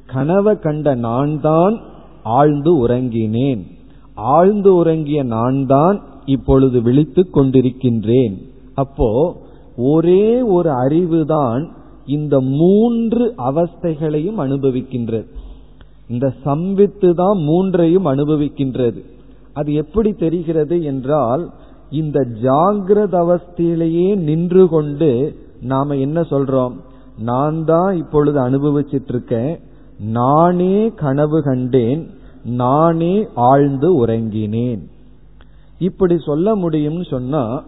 [0.06, 1.80] கனவை கண்ட நான் தான்
[2.22, 3.66] ஆழ்ந்து உறங்கினேன்.
[4.14, 8.36] ஆழ்ந்து உறங்கிய நான் தான் இப்பொழுது விழித்துக் கொண்டிருக்கின்றேன்.
[8.74, 9.36] அப்போ
[9.76, 11.68] ஒரே ஒரு அறிவுதான்
[12.06, 15.26] இந்த மூன்று அவஸ்தைகளையும் அனுபவிக்கின்றது.
[16.08, 19.00] இந்த சம்வித்து தான் மூன்றையும் அனுபவிக்கின்றது.
[19.52, 21.50] அது எப்படி தெரிகிறது என்றால்
[21.90, 26.72] இந்த ஜாகிரத அவஸ்தையிலேயே நின்று கொண்டு நாம என்ன சொல்றோம்?
[27.18, 29.58] நான் தான் இப்பொழுது அனுபவிச்சிட்டு இருக்கேன்
[29.98, 32.06] நானே கனவு கண்டேன்.
[32.44, 34.82] நானே ஆழ்ந்து உறங்கினேன்.
[35.78, 37.64] இப்படி சொல்ல முடியும்னு சொன்னா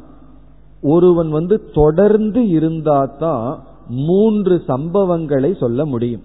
[0.83, 6.23] ஒருவன் வந்து தொடர்ந்து இருந்தா தான் மூன்று சம்பவங்களை சொல்ல முடியும்.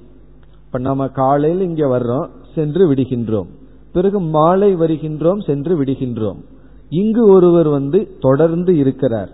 [0.65, 3.47] இப்ப நம்ம காலையில் இங்க வர்றோம் சென்று விடுகின்றோம்.
[3.91, 6.37] பிறகு மாலை வருகின்றோம் சென்று விடுகின்றோம்.
[6.89, 9.29] இங்கு ஒருவர் வந்து தொடர்ந்து இருக்கிறார்.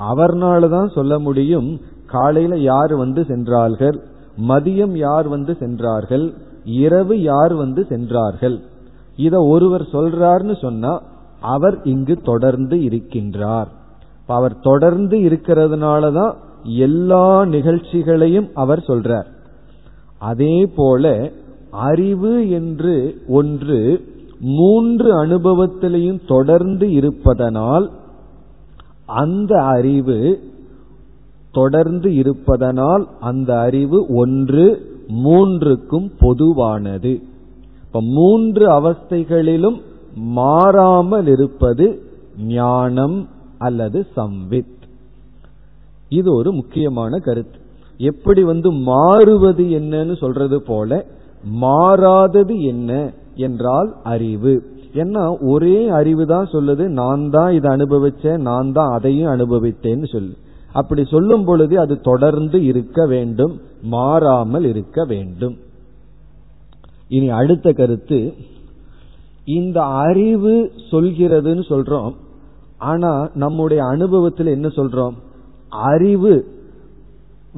[0.00, 4.02] அவர்னால தான் சொல்ல முடியும் காலையில யார் வந்து சென்றார்கள்
[4.48, 6.34] மதியம் யார் வந்து சென்றார்கள்
[6.64, 8.60] இரவு யார் வந்து சென்றார்கள்.
[9.16, 11.02] இத ஒருவர் சொல்றார்னு சொன்னா
[11.42, 13.66] அவர் இங்கு தொடர்ந்து இருக்கின்றார்.
[14.26, 19.26] அவர் தொடர்ந்து இருக்கிறதுனால தான் எல்லா நிகழ்ச்சிகளையும் அவர் சொல்றார்.
[20.18, 21.32] அதே போல
[21.70, 24.04] அறிவு என்று ஒன்று
[24.38, 27.90] மூன்று அனுபவத்திலையும் தொடர்ந்து இருப்பதனால்
[29.06, 30.40] அந்த அறிவு
[31.52, 34.66] தொடர்ந்து இருப்பதனால் அந்த அறிவு ஒன்று
[35.24, 37.22] மூன்றுக்கும் பொதுவானது.
[37.84, 39.78] இப்ப மூன்று அவஸ்தைகளிலும்
[40.16, 41.86] மாறாமல் இருப்பது
[42.46, 44.78] ஞானம் அல்லது சம்வித்.
[46.08, 47.58] இது ஒரு முக்கியமான கருத்து.
[47.98, 51.06] எப்படி வந்து மாறுவது என்னன்னு சொல்றது போல
[51.44, 54.54] மாறாதது என்ன என்றால் அறிவு.
[54.94, 60.34] ஏன்னா ஒரே அறிவு தான் சொல்லுது நான் தான் இதை அனுபவிச்சேன் நான் தான் அதையும் அனுபவித்தேன்னு சொல்லு.
[60.72, 65.56] அப்படி சொல்லும் பொழுது அது தொடர்ந்து இருக்க வேண்டும் மாறாமல் இருக்க வேண்டும்.
[67.08, 68.34] இனி அடுத்த கருத்து
[69.44, 72.12] இந்த அறிவு சொல்கிறதுன்னு சொல்றோம்.
[72.78, 75.12] ஆனா நம்முடைய அனுபவத்தில் என்ன சொல்றோம்?
[75.68, 76.46] அறிவு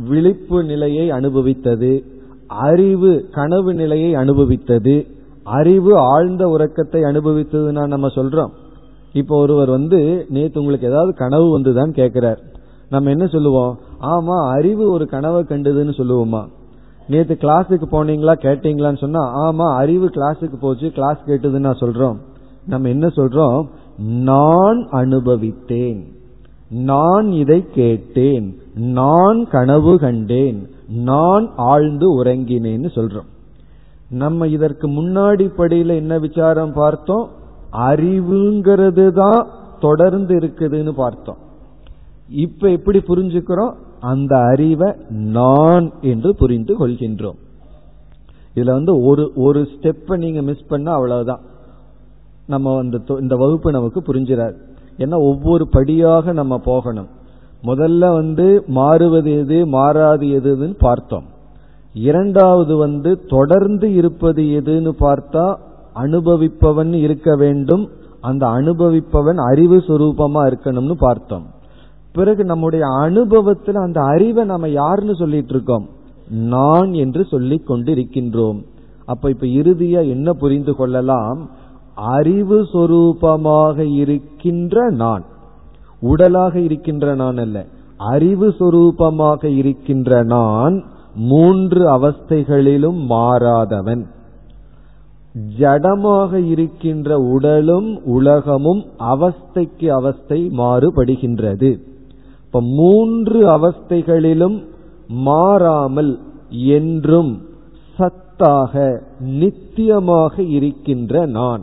[0.08, 2.04] விழிப்பு நிலையை அனுபவித்தது
[2.46, 5.06] அறிவு கனவு நிலையை அனுபவித்தது
[5.42, 8.50] அறிவு ஆழ்ந்த உறக்கத்தை அனுபவித்ததுன்னா நம்ம சொல்றோம்.
[9.12, 12.40] இப்போ ஒருவர் வந்து நேத்து உங்களுக்கு ஏதாவது கனவு வந்துதான் கேட்கிறார்
[12.88, 13.78] நம்ம என்ன சொல்லுவோம்?
[14.00, 16.48] ஆமா அறிவு ஒரு கனவை கண்டதுன்னு சொல்லுவோமா?
[17.08, 22.16] நேத்து கிளாஸுக்கு போனீங்களா கேட்டீங்களான்னு சொன்னா ஆமா அறிவு கிளாஸுக்கு போச்சு கிளாஸ் கேட்டதுன்னு நான் சொல்றோம்.
[22.66, 23.68] நம்ம என்ன சொல்றோம்?
[23.96, 26.02] நான் அனுபவித்தேன்.
[26.68, 28.56] நான் இதை கேட்டேன்.
[28.74, 30.68] நான் கனவு கண்டேன்.
[30.88, 33.32] நான் ஆழ்ந்து உறங்கினேன்னு சொல்றோம்.
[34.10, 37.28] நம்ம இதற்கு முன்னாடி படியில என்ன விசாரம் பார்த்தோம்?
[37.72, 39.46] அறிவுங்கிறது தான்
[39.80, 41.36] தொடர்ந்து இருக்குதுன்னு பார்த்தோம்.
[42.28, 43.74] இப்ப எப்படி புரிஞ்சுக்கிறோம்?
[44.04, 47.38] அந்த அறிவை நான் என்று புரிந்து கொள்கின்றோம்.
[48.54, 51.42] இதுல வந்து ஒரு ஒரு ஸ்டெப்பை நீங்க மிஸ் பண்ண அவ்வளவுதான்.
[52.46, 54.56] நம்ம அந்த இந்த வகுப்பு நமக்கு புரிஞ்சிடாது
[54.98, 57.10] ஏன்னா ஒவ்வொரு படியாக நம்ம போகணும்.
[57.62, 61.26] முதல்ல வந்து மாறுவது எது மாறாது எதுன்னு பார்த்தோம்.
[61.92, 65.46] இரண்டாவது வந்து தொடர்ந்து இருப்பது எதுன்னு பார்த்தா
[65.94, 67.84] அனுபவிப்பவன் இருக்க வேண்டும்.
[68.20, 71.46] அந்த அனுபவிப்பவன் அறிவு சுரூபமா இருக்கணும்னு பார்த்தோம்.
[72.14, 75.88] பிறகு நம்முடைய அனுபவத்தில் அந்த அறிவை நம்ம யாருன்னு சொல்லிட்டு இருக்கோம்
[76.28, 78.62] நான் என்று சொல்லி கொண்டிருக்கின்றோம்.
[79.04, 81.50] அப்ப இப்ப இறுதியா என்ன புரிந்து கொள்ளலாம்?
[81.94, 85.24] அறிவு சொரூபமாக இருக்கின்ற நான்.
[86.00, 87.66] உடலாக இருக்கின்ற நான் அல்ல.
[87.96, 94.04] அறிவு சொரூபமாக இருக்கின்ற நான் மூன்று அவஸ்தைகளிலும் மாறாதவன்.
[95.58, 101.92] ஜடமாக இருக்கின்ற உடலும் உலகமும் அவஸ்தைக்கு அவஸ்தை மாறுபடுகின்றது.
[102.54, 104.64] இப்ப மூன்று அவஸ்தைகளிலும்
[105.08, 107.42] மாறாமல் என்றும்
[107.98, 111.62] சத்தாக நித்தியமாக இருக்கின்ற நான்.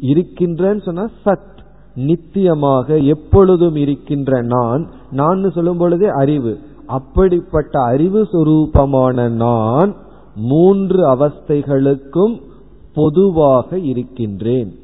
[0.00, 1.60] இருக்கின்றன்னு சொன்னா சத்
[1.96, 6.58] நித்தியமாக எப்பொழுதும் இருக்கின்ற நான் நான் சொல்லும் பொழுதே அறிவு.
[6.86, 9.94] அப்படிப்பட்ட அறிவு சுரூபமான நான்
[10.36, 12.40] மூன்று அவஸ்தைகளுக்கும்
[12.94, 14.74] பொதுவாக இருக்கின்றேன்.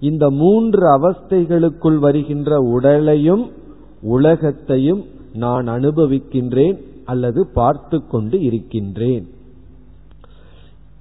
[0.00, 3.58] இந்த மூன்று அவஸ்தைகளுக்குள் வருகின்ற உடலையும்
[4.02, 9.28] உலகத்தையும் நான் அனுபவிக்கின்றேன் அல்லது பார்த்து கொண்டு இருக்கின்றேன்.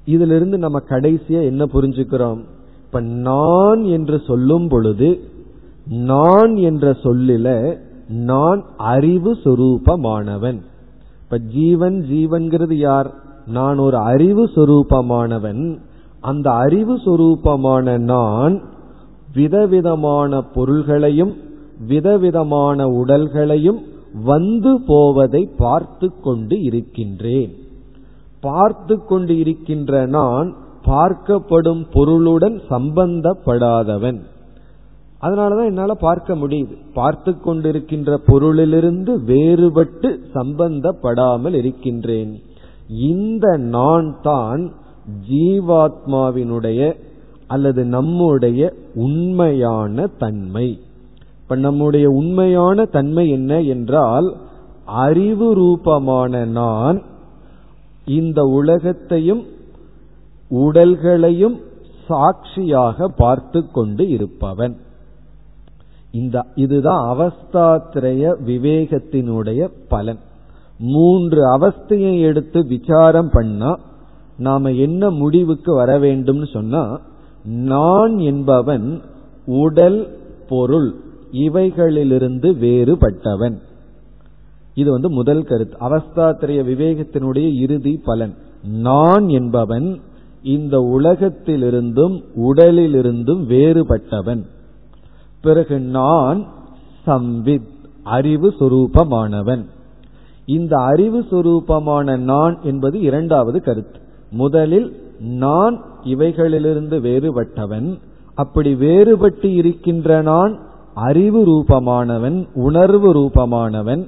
[0.05, 2.43] இதிலிருந்து நம்ம கடைசியா என்ன புரிஞ்சுக்கிறோம்?
[2.85, 5.19] இப்ப நான் என்று சொல்லும் பொழுது
[5.85, 10.61] நான் என்ற சொல்லில நான் அறிவு சொரூபமானவன்.
[11.23, 13.13] இப்ப ஜீவன் ஜீவன்கிறது யார்?
[13.47, 15.77] நான் ஒரு அறிவு சொரூபமானவன்.
[16.19, 18.61] அந்த அறிவு சொரூபமான நான்
[19.33, 21.33] விதவிதமான பொருள்களையும்
[21.87, 23.79] விதவிதமான உடல்களையும்
[24.23, 27.53] வந்து போவதை பார்த்து கொண்டு இருக்கின்றேன்.
[28.41, 34.19] பார்த்து கொண்டு இருக்கின்ற நான் பார்க்கப்படும் பொருளுடன் சம்பந்தப்படாதவன்.
[35.21, 36.77] அதனாலதான் என்னால பார்க்க முடியுது.
[36.93, 42.41] பார்த்து கொண்டிருக்கின்ற பொருளிலிருந்து வேறுபட்டு சம்பந்தப்படாமல் இருக்கின்றேன்.
[42.99, 44.71] இந்த நான் தான்
[45.29, 46.95] ஜீவாத்மாவினுடைய
[47.47, 50.79] அல்லது நம்முடைய உண்மையான தன்மை.
[51.49, 54.35] இப்ப நம்முடைய உண்மையான தன்மை என்ன என்றால்
[54.85, 57.01] அறிவு ரூபமான நான்
[58.05, 59.41] இந்த உலகத்தையும்
[60.51, 61.57] உடல்களையும்
[62.07, 64.77] சாட்சியாக பார்த்து கொண்டு இருப்பவன்.
[66.11, 70.21] இந்த இதுதான் அவஸ்தாத்திரய விவேகத்தினுடைய பலன்.
[70.79, 73.79] மூன்று அவஸ்தையை எடுத்து விசாரம் பண்ணா
[74.37, 76.99] நாம என்ன முடிவுக்கு வர வேண்டும்னு சொன்னா
[77.43, 79.01] நான் என்பவன்
[79.45, 80.01] உடல்
[80.49, 83.57] பொருள் இவைகளிலிருந்து வேறுபட்டவன்.
[84.73, 85.77] இது வந்து முதல் கருத்து.
[85.79, 88.33] அவஸ்தாத்திரைய விவேகத்தினுடைய இறுதி பலன்.
[88.63, 89.99] நான் என்பவன்
[90.43, 94.45] இந்த உலகத்திலிருந்தும் உடலிலிருந்தும் வேறுபட்டவன்.
[95.41, 96.47] பிறகு நான்
[97.07, 97.67] சம்வித்
[98.03, 99.65] அறிவு சுரூபமானவன்.
[100.45, 103.99] இந்த அறிவு சுரூபமான நான் என்பது இரண்டாவது கருத்து.
[104.31, 107.99] முதலில் நான் இவைகளிலிருந்து வேறுபட்டவன்.
[108.33, 114.05] அப்படி வேறுபட்டு இருக்கின்ற நான் அறிவு ரூபமானவன் உணர்வு ரூபமானவன்.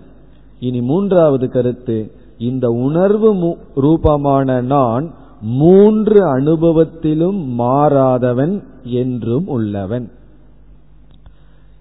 [0.60, 10.12] இனி மூன்றாவது கருத்து இந்த உணர்வு ரூபமான நான் மூன்று அனுபவத்திலும் மாறாதவன் என்றும் உள்ளவன்.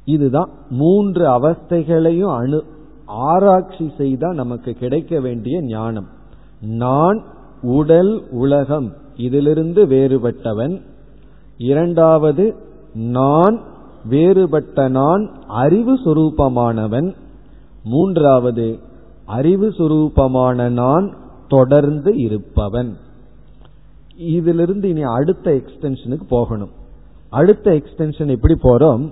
[0.05, 2.65] இதுதான் மூன்று அவஸ்தைகளையும் அணு
[3.07, 6.07] ஆராய்ச்சி செய்தால் நமக்கு கிடைக்க வேண்டிய ஞானம்.
[6.61, 7.23] நான்
[7.63, 10.81] உடல் உலகம் இதிலிருந்து வேறுபட்டவன்.
[11.59, 12.55] இரண்டாவது
[12.95, 13.61] நான்
[14.05, 17.15] வேறுபட்ட நான் அறிவு சுரூபமானவன்.
[17.85, 18.79] மூன்றாவது
[19.27, 21.17] அறிவு சுரூபமான நான்
[21.49, 22.97] தொடர்ந்து இருப்பவன்.
[24.17, 26.71] இதிலிருந்து இனி அடுத்த எக்ஸ்டென்ஷனுக்கு போகணும்.
[27.31, 29.11] அடுத்த எக்ஸ்டென்ஷன் எப்படி போறோம்?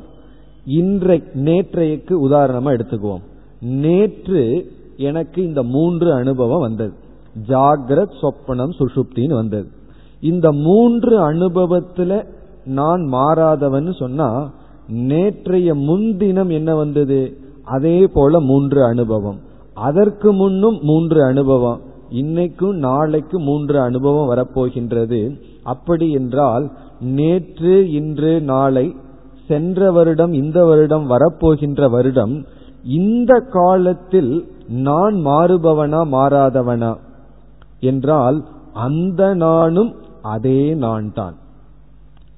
[0.67, 3.23] இன்றை நேற்றைக்கு உதாரணமா எடுத்துக்குவோம்.
[3.61, 6.93] நேற்று எனக்கு இந்த மூன்று அனுபவம் வந்தது.
[7.49, 9.69] ஜாகிரத் சொப்பனம் சுஷுப்தின்னு வந்தது.
[10.21, 12.25] இந்த மூன்று அனுபவத்துல
[12.65, 14.51] நான் மாறாதவன் சொன்னா
[14.89, 17.39] நேற்றைய முன்தினம் என்ன வந்தது?
[17.65, 19.39] அதே போல மூன்று அனுபவம்.
[19.75, 21.81] அதற்கு முன்னும் மூன்று அனுபவம்.
[22.11, 25.41] இன்னைக்கும் நாளைக்கு மூன்று அனுபவம் வரப்போகின்றது.
[25.63, 28.97] அப்படி என்றால் நேற்று இன்று நாளை
[29.47, 32.47] சென்ற வருடம் இந்த வருடம் வரப்போகின்ற வருடம்
[32.83, 36.97] இந்த காலத்தில் நான் மாறுபவனா மாறாதவனா?
[37.81, 41.35] என்றால் அந்த நானும் அதே நான் தான்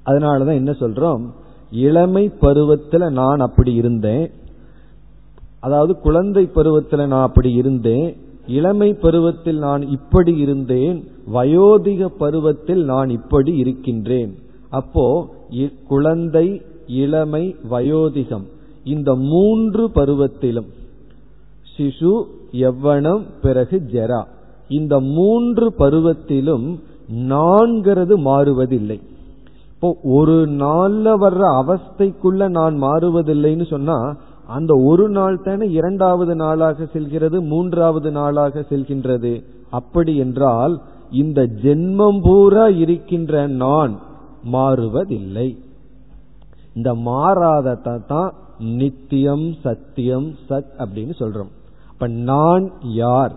[0.07, 1.23] அதனாலதான் என்ன சொல்றோம்?
[1.71, 4.31] இளமை பருவத்தில் நான் அப்படி இருந்தேன்.
[5.61, 8.17] அதாவது குழந்தை பருவத்தில் நான் அப்படி இருந்தேன்.
[8.47, 11.05] இளமை பருவத்தில் நான் இப்படி இருந்தேன்.
[11.35, 14.39] வயோதிக பருவத்தில் நான் இப்படி இருக்கின்றேன்.
[14.71, 15.29] அப்போ
[15.87, 18.45] குழந்தை இளமை வயோதிகம்
[18.85, 20.67] இந்த மூன்று பருவத்திலும்
[21.77, 24.25] சிசு எவ்வனம் பிறகு ஜெரா
[24.69, 26.79] இந்த மூன்று பருவத்திலும்
[27.15, 29.01] நான்கிறது மாறுவதில்லை.
[29.83, 33.97] இப்போ ஒரு நாள்ல வர்ற அவஸ்தைக்குள்ள நான் மாறுவதில்லைன்னு சொன்னா
[34.47, 39.33] அந்த ஒரு நாள் தானே இரண்டாவது நாளாக செல்கிறது மூன்றாவது நாளாக செல்கின்றது.
[39.71, 40.75] அப்படி என்றால்
[41.11, 43.99] இந்த ஜென்மம் பூரா இருக்கின்ற நான்
[44.53, 45.49] மாறுவதில்லை.
[46.75, 51.53] இந்த மாறாததா தான் நித்தியம் சத்தியம் சத் அப்படின்னு சொல்றோம்.
[51.93, 53.33] இப்ப நான் யார்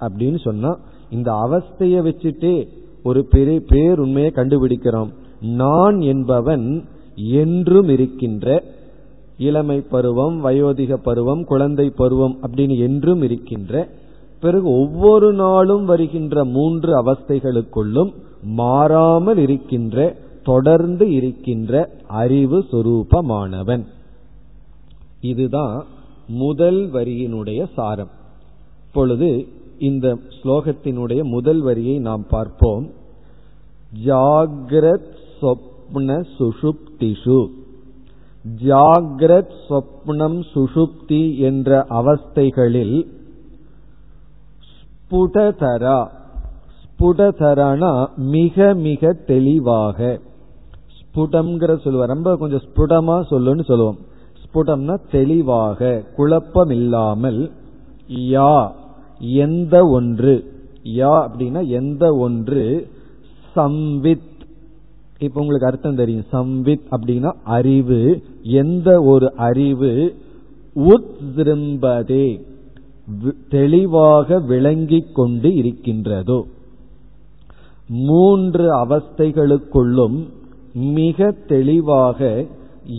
[0.00, 0.78] அப்படின்னு சொன்னா
[1.10, 2.56] இந்த அவஸ்தைய வச்சுட்டே
[3.02, 5.12] ஒரு பெரிய பேர் உண்மையை கண்டுபிடிக்கிறோம்.
[5.42, 6.84] நான் என்பவன்
[7.16, 8.64] என்றும் இருக்கின்ற
[9.38, 13.88] இளமை பருவம் வயோதிக பருவம் குழந்தை பருவம் அப்படின்னு என்றும் இருக்கின்ற
[14.40, 23.84] பிறகு ஒவ்வொரு நாளும் வருகின்ற மூன்று அவஸ்தைகளுக்குள்ளும் மாறாமல் இருக்கின்ற தொடர்ந்து இருக்கின்ற அறிவு சுரூபமானவன்.
[25.20, 25.84] இதுதான்
[26.28, 28.10] முதல் வரியினுடைய சாரம்.
[28.86, 29.46] இப்பொழுது
[29.78, 32.90] இந்த ஸ்லோகத்தினுடைய முதல் வரியை நாம் பார்ப்போம்.
[34.04, 37.40] ஜாகிரத் சொப்ன சுஷுப்திஷு.
[38.64, 42.96] ஜாகிரத் சொப்னம் சுஷுப்தி என்ற அவஸ்தைகளில்
[44.70, 45.98] ஸ்புடதரா
[46.80, 50.18] ஸ்புடதரானா மிக மிக தெளிவாக.
[50.98, 53.98] ஸ்புடம்ங்கிற சொல்லுவார் ரொம்ப கொஞ்சம் ஸ்புடமா சொல்லுன்னு சொல்லுவோம்.
[54.42, 57.40] ஸ்புடம்னா தெளிவாக குழப்பம் இல்லாமல்
[58.08, 58.54] யா
[59.44, 60.34] எந்த ஒன்று
[60.84, 62.64] யா அப்படின்னா எந்த ஒன்று
[63.56, 64.31] சம்வித்
[65.22, 66.24] இப்ப உங்களுக்கு அர்த்தம் தெரியும்.
[66.32, 68.22] சம்வித் அப்படின்னா அறிவு.
[68.42, 70.14] எந்த ஒரு அறிவு
[70.74, 72.40] உத்ரும்பதே
[73.48, 76.46] தெளிவாக விளங்கிக் கொண்டு இருக்கின்றதோ.
[77.88, 80.26] மூன்று அவஸ்தைகளுக்குள்ளும்
[80.72, 82.46] மிக தெளிவாக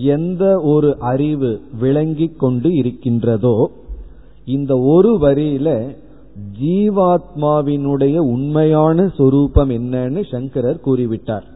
[0.03, 3.71] எந்த ஒரு அறிவு விளங்கிக் கொண்டு இருக்கின்றதோ
[4.45, 5.95] இந்த ஒரு வரியில
[6.61, 11.51] ஜீவாத்மாவினுடைய உண்மையான சொரூபம் என்னன்னு சங்கரர் கூறிவிட்டார்.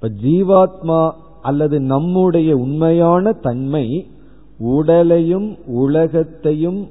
[0.00, 4.06] இப்ப ஜீவாத்மா அல்லது நம்முடைய உண்மையான தன்மை
[4.58, 6.88] உடலையும் உலகத்தையும்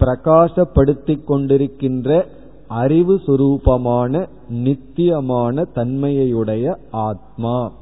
[0.00, 2.24] பிரகாசப்படுத்திக் கொண்டிருக்கின்ற
[2.68, 7.72] அறிவு சுரூபமான நித்தியமான தன்மையுடைய ஆத்மா.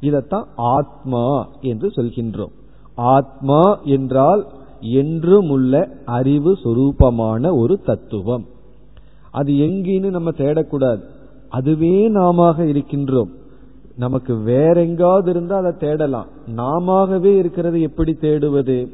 [0.00, 2.52] இதத்தான் ஆத்மா என்று சொல்கின்றோம்.
[2.94, 4.46] ஆத்மா என்றால்
[4.80, 8.44] என்றும் உள்ள அறிவு சுரூபமான ஒரு தத்துவம்.
[9.30, 11.02] அது எங்கின்னு நம்ம தேடக்கூடாது.
[11.48, 13.30] அதுவே நாம இருக்கின்றோம்.
[13.96, 16.26] நமக்கு வேற எங்காவது இருந்தா அதை தேடலாம்.
[16.56, 18.88] நாமவே இருக்கிறது எப்படி தேடுவது?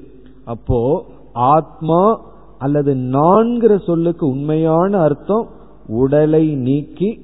[0.45, 2.21] அப்போ ஆத்மா
[2.59, 5.47] அல்லது நான்கிற சொல்லுக்கு உண்மையான அர்த்தம்
[5.87, 7.21] உடலை நீக்கி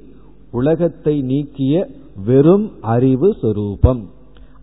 [0.50, 1.88] உலகத்தை நீக்கிய
[2.26, 4.08] வெறும் அறிவு சொரூபம்.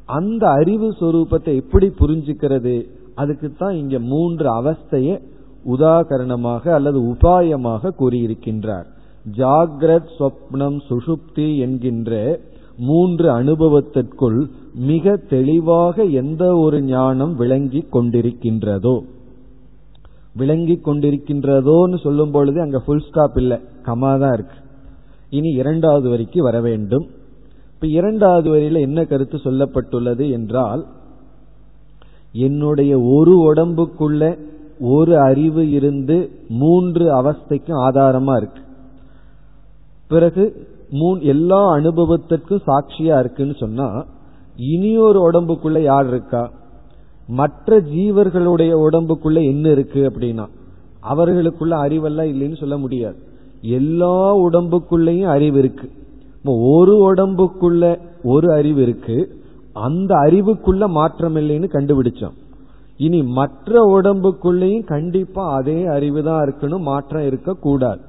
[0.06, 2.86] அந்த அறிவு சொரூபத்தை எப்படி புரிஞ்சுக்கிறது?
[3.16, 5.22] அதுக்கு தான் இங்க மூன்று அவஸ்தையை
[5.66, 8.86] உதாகரணமாக அல்லது உபாயமாக கூறியிருக்கின்றார்.
[9.38, 12.40] ஜாகிரத் சொப்னம் சுஷுப்தி என்கின்ற
[12.78, 19.02] மூன்று அனுபவத்திற்குள் மிக தெளிவாக எந்த ஒரு ஞானம் விளங்கி கொண்டிருக்கின்றதோ.
[20.36, 23.58] விளங்கி கொண்டிருக்கின்றதோன்னு சொல்லும் பொழுது அங்க ஃபுல் ஸ்டாப் இல்லை.
[23.86, 24.56] கமா தான் இருக்கு.
[25.30, 27.08] இனி இரண்டாவது வரிக்கு வர வேண்டும்.
[27.74, 30.86] இப்ப இரண்டாவது வரியில என்ன கருத்து சொல்லப்பட்டுள்ளது என்றால்
[32.32, 34.38] என்னுடைய ஒரு உடம்புக்குள்ள
[34.80, 38.62] ஒரு அறிவு இருந்து மூன்று அவஸ்தைக்கும் ஆதாரமா இருக்கு.
[40.08, 44.06] பிறகு மூன் எல்லா அனுபவத்திற்கும் சாட்சியா இருக்குன்னு சொன்னா
[44.56, 46.52] இனியொரு உடம்புக்குள்ள யார் இருக்கா?
[47.28, 50.48] மற்ற ஜீவர்களுடைய உடம்புக்குள்ள என்ன இருக்கு அப்படின்னா
[51.00, 53.16] அவர்களுக்குள்ள அறிவெல்லாம் இல்லைன்னு சொல்ல முடியாது.
[53.62, 55.90] எல்லா உடம்புக்குள்ளேயும் அறிவு இருக்கு.
[56.44, 59.42] ஒரு உடம்புக்குள்ள ஒரு அறிவு இருக்கு.
[59.74, 62.36] அந்த அறிவுக்குள்ள மாற்றம் இல்லைன்னு கண்டுபிடிச்சோம்.
[62.98, 68.00] இனி மற்ற உடம்புக்குள்ளேயும் கண்டிப்பா அதே அறிவு தான் இருக்கணும் மாற்றம் இருக்கக்கூடாது.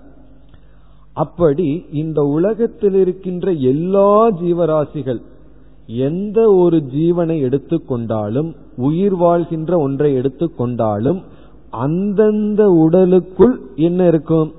[1.14, 5.20] அப்படி இந்த உலகத்தில் இருக்கின்ற எல்லா ஜீவராசிகள்
[5.86, 11.22] எந்த ஒரு ஜீவனை எடுத்துக்கொண்டாலும் உயிர் வாழ்கின்ற ஒன்றை எடுத்துக்கொண்டாலும்
[11.70, 14.52] அந்தந்த உடலுக்குள் என்ன இருக்கும்?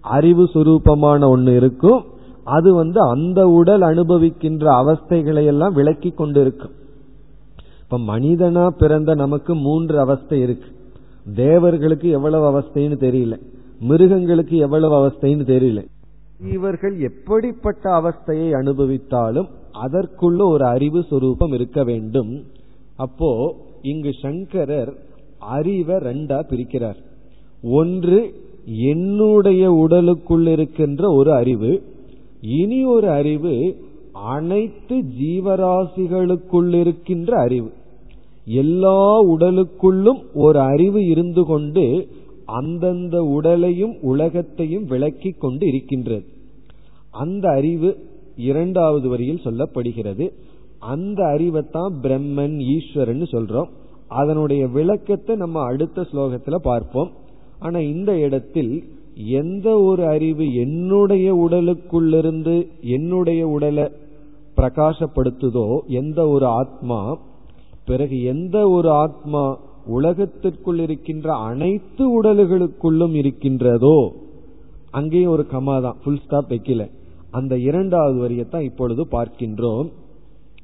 [0.00, 2.04] அறிவு சுரூபமான ஒன்று இருக்கும்.
[2.44, 6.70] அது வந்து அந்த உடல் அனுபவிக்கின்ற அவஸ்தைகளை எல்லாம் விளக்கி கொண்டிருக்கும்.
[7.82, 10.66] இப்ப மனிதனா பிறந்த நமக்கு மூன்று அவஸ்தை இருக்கு.
[11.34, 13.40] தேவர்களுக்கு எவ்வளவு அவஸ்தைன்னு தெரியல.
[13.80, 15.84] மிருகங்களுக்கு எவ்வளவு அவஸ்தைன்னு தெரியல.
[16.52, 19.48] இவர்கள் எப்படிப்பட்ட அவஸ்தையை அனுபவித்தாலும்
[19.86, 22.44] அதற்குள்ள ஒரு அறிவு சுரூபம் இருக்க வேண்டும்.
[22.96, 24.94] அப்போ இங்கு சங்கரர்
[25.38, 26.96] அறிவை ரெண்டா பிரிக்கிறார்.
[27.62, 31.82] ஒன்று என்னுடைய உடலுக்குள் இருக்கின்ற ஒரு அறிவு
[32.40, 33.76] இனி ஒரு அறிவு
[34.12, 37.72] அனைத்து ஜீவராசிகளுக்குள் இருக்கின்ற அறிவு.
[38.44, 42.08] எல்லா உடலுக்குள்ளும் ஒரு அறிவு இருந்து கொண்டு
[42.48, 46.24] அந்தந்த உடலையும் உலகத்தையும் விளக்கி கொண்டு இருக்கின்றது.
[47.10, 47.90] அந்த அறிவு
[48.36, 50.26] இரண்டாவது வரியில் சொல்லப்படுகிறது.
[50.78, 53.70] அந்த அறிவைத்தான் பிரம்மன் ஈஸ்வரன் சொல்றோம்.
[54.08, 57.10] அதனுடைய விளக்கத்தை நம்ம அடுத்த ஸ்லோகத்துல பார்ப்போம்.
[57.58, 58.72] ஆனா இந்த இடத்தில்
[59.14, 63.86] எந்த ஒரு அறிவு என்னுடைய உடலுக்குள்ளிருந்து என்னுடைய உடலை
[64.56, 67.00] பிரகாசப்படுத்துதோ எந்த ஒரு ஆத்மா
[67.84, 69.44] பிறகு எந்த ஒரு ஆத்மா
[69.88, 73.98] உலகத்திற்குள் இருக்கின்ற அனைத்து உடல்களுக்குள்ளும் இருக்கின்றதோ
[74.90, 76.90] அங்கேயும் ஒரு கமா தான் ஃபுல் ஸ்டாப் வைக்கல.
[77.30, 79.88] அந்த இரண்டாவது வரியத்தான் இப்பொழுது பார்க்கின்றோம்.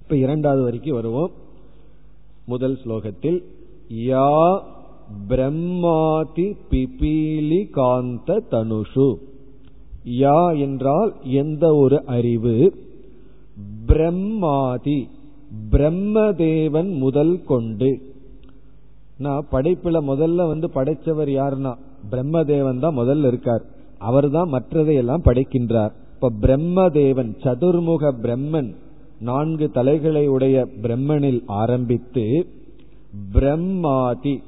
[0.02, 1.30] இப்ப இரண்டாவது வரிக்கு வருவோம்.
[2.46, 3.38] முதல் ஸ்லோகத்தில்
[4.06, 4.60] யா
[5.28, 9.08] பிரம்மாதி பிபீலி காந்த தனுஷு.
[10.04, 12.74] யா என்றால் எந்த ஒரு அறிவு.
[13.86, 14.98] பிரம்மாதி
[15.70, 17.90] பிரம்மதேவன் முதல் கொண்டு.
[19.18, 21.72] நான் படைப்புல முதல்ல வந்து படைச்சவர் யாருன்னா
[22.10, 23.62] பிரம்மதேவன் தான் முதல்ல இருக்கார்.
[23.98, 25.92] அவர் தான் மற்றதையெல்லாம் படைக்கின்றார்.
[26.14, 28.74] இப்ப பிரம்மதேவன் சதுர்முக பிரம்மன்
[29.20, 32.46] நான்கு தலைகளை உடைய பிரம்மனில் ஆரம்பித்து
[33.32, 34.42] பிரம்மாதி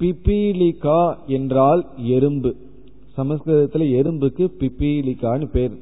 [0.00, 2.56] பிபீலிகா என்றால் எறும்பு.
[3.16, 5.74] சமஸ்கிருதத்துல எறும்புக்கு பிபீலிகான்னு பேர்.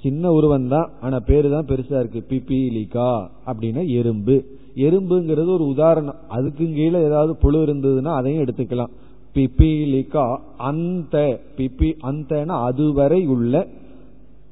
[0.00, 2.20] சின்ன உருவம் தான் ஆனா பேரு தான் பெருசா இருக்கு.
[2.30, 4.51] பிபீலிகா அப்படின்னா எறும்பு.
[4.76, 6.14] எறும்புங்கிறது ஒரு உதாரணம்.
[6.28, 8.90] அதுக்கு கீழே ஏதாவது புழு இருந்ததுன்னா அதையும் எடுத்துக்கலாம்.
[9.34, 13.66] பிபீலிகா அந்த பிபி அந்தனா அதுவரை உள்ள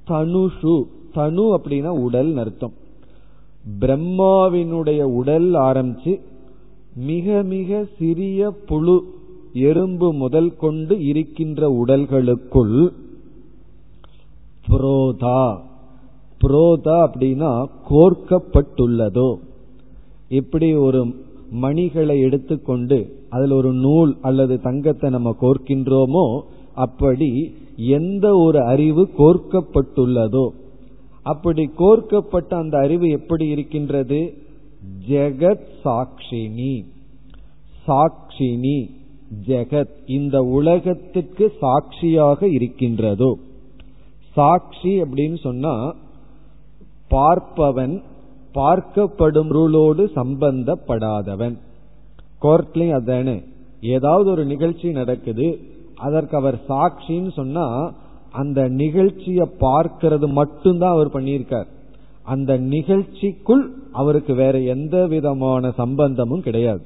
[0.09, 0.83] தனுஷு.
[1.15, 2.73] தனு அப்படின்னா உடல் அர்த்தம்.
[3.81, 6.21] பிரம்மாவினுடைய உடல் ஆரம்பிச்சு
[6.97, 9.15] மிக மிக சிறிய புழு
[9.53, 12.93] எறும்பு முதல் கொண்டு இருக்கின்ற உடல்களுக்குள்
[14.69, 15.61] புரோதா.
[16.43, 19.35] புரோதா அப்படின்னா கோர்க்கப்பட்டுள்ளதோ.
[20.31, 21.01] எப்படி ஒரு
[21.51, 22.99] மணிகளை எடுத்துக்கொண்டு
[23.31, 26.27] அதில் ஒரு நூல் அல்லது தங்கத்தை நம்ம கோர்க்கின்றோமோ
[26.75, 27.31] அப்படி
[27.77, 30.47] எந்த ஒரு அறிவு கோர்க்கப்பட்டுள்ளதோ
[31.23, 34.21] அப்படி கோர்க்கப்பட்ட அந்த அறிவு எப்படி இருக்கின்றது?
[35.09, 36.75] ஜெகத் சாட்சினி
[37.87, 38.79] சாட்சினி
[39.47, 43.39] ஜெகத் இந்த உலகத்துக்கு சாட்சியாக இருக்கின்றதோ.
[44.33, 45.75] சாட்சி அப்படின்னு சொன்னா
[47.11, 47.97] பார்ப்பவன்
[48.55, 51.57] பார்க்கப்படும் ரூலோடு சம்பந்தப்படாதவன்.
[52.43, 53.43] கோர்ட்லயும் அதானே.
[53.81, 55.61] ஏதாவது ஒரு நிகழ்ச்சி நடக்குது
[55.97, 57.93] அதற்கு அவர் சாட்சின்னு சொன்னா
[58.33, 61.67] அந்த நிகழ்ச்சியை பார்க்கிறது மட்டும்தான் அவர் பண்ணியிருக்கார்.
[62.23, 66.83] அந்த நிகழ்ச்சிக்குள் அவருக்கு வேற எந்த விதமான சம்பந்தமும் கிடையாது.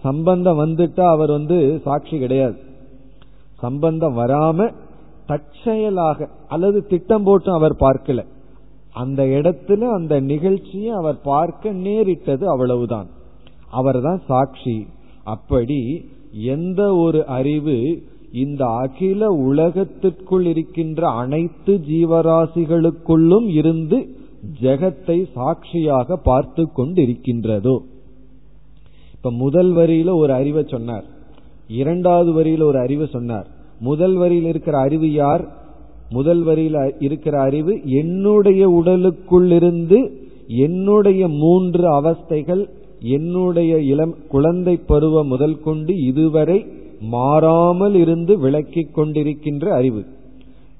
[0.00, 2.56] சம்பந்தம் வந்துட்டா அவர் வந்து சாட்சி கிடையாது.
[3.58, 4.72] சம்பந்தம் வராம
[5.26, 8.26] தற்செயலாக அல்லது திட்டம் போட்டு அவர் பார்க்கல.
[8.96, 13.08] அந்த இடத்துல அந்த நிகழ்ச்சியை அவர் பார்க்க நேரிட்டது அவ்வளவுதான்.
[13.70, 14.76] அவர் தான் சாட்சி.
[15.24, 15.80] அப்படி
[16.32, 17.78] எந்த ஒரு அறிவு
[18.32, 23.98] இந்த அகில உலகத்திற்குள் இருக்கின்ற அனைத்து ஜீவராசிகளுக்குள்ளும் இருந்து
[24.60, 27.76] ஜெகத்தை சாட்சியாக பார்த்து கொண்டிருக்கின்றதோ?
[29.14, 31.06] இப்ப முதல் வரியில ஒரு அறிவை சொன்னார்.
[31.68, 33.46] இரண்டாவது வரியில ஒரு அறிவை சொன்னார்.
[33.80, 35.44] முதல் வரியில் இருக்கிற அறிவு யார்?
[36.10, 40.10] முதல் வரியில் இருக்கிற அறிவு என்னுடைய உடலுக்குள்ளிருந்து
[40.46, 42.68] என்னுடைய மூன்று அவஸ்தைகள்
[43.00, 46.66] என்னுடைய இளம் குழந்தை பருவம் முதல் கொண்டு இதுவரை
[47.00, 50.04] மாறாமல் இருந்து விளக்கிக் கொண்டிருக்கின்ற அறிவு.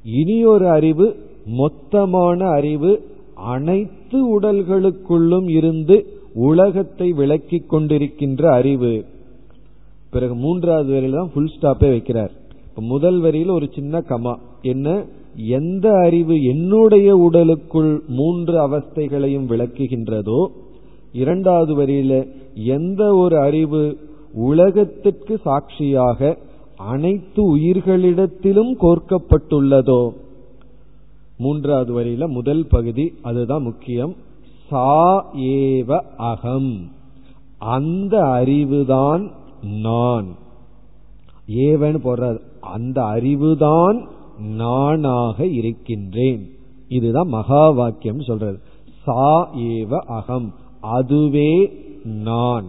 [0.04, 1.16] இனியொரு அறிவு
[1.58, 3.02] மொத்தமான அறிவு
[3.34, 9.04] அனைத்து உடல்களுக்குள்ளும் இருந்து உலகத்தை விளக்கிக் கொண்டிருக்கின்ற அறிவு.
[10.10, 12.30] பிறகு மூன்றாவது வரியில தான் ஃபுல் ஸ்டாப்பே வைக்கிறார்.
[12.76, 14.34] முதல் வரியில் ஒரு சின்ன கமா.
[14.62, 15.04] என்ன?
[15.36, 20.48] எந்த அறிவு என்னுடைய உடலுக்குள் மூன்று அவஸ்தைகளையும் விளக்குகின்றதோ
[21.12, 23.98] இரண்டாவது வரியில எந்த ஒரு அறிவு
[24.32, 26.38] உலகத்திற்கு சாட்சியாக
[26.76, 30.10] அனைத்து உயிர்களிடத்திலும் கோர்க்கப்பட்டுள்ளதோ.
[31.38, 34.14] மூன்றாவது வரியில முதல் பகுதி அதுதான் முக்கியம்.
[34.68, 36.90] சா ஏவ அகம்.
[37.58, 39.30] அந்த அறிவுதான்
[39.62, 40.26] நான்.
[41.48, 46.50] ஏவன் போடுறது அந்த அறிவுதான் நானாக இருக்கின்றேன்.
[46.88, 48.58] இதுதான் மகா வாக்கியம் சொல்றது.
[49.04, 50.54] சா ஏவ அகம்.
[50.80, 51.72] அதுவே
[52.04, 52.64] நான்.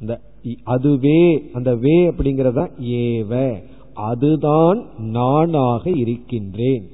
[0.00, 0.20] இந்த
[0.64, 3.62] அதுவே அந்த வே அப்படிங்கறத ஏவ.
[3.94, 6.88] அதுதான் நானாக இருக்கின்றேன்.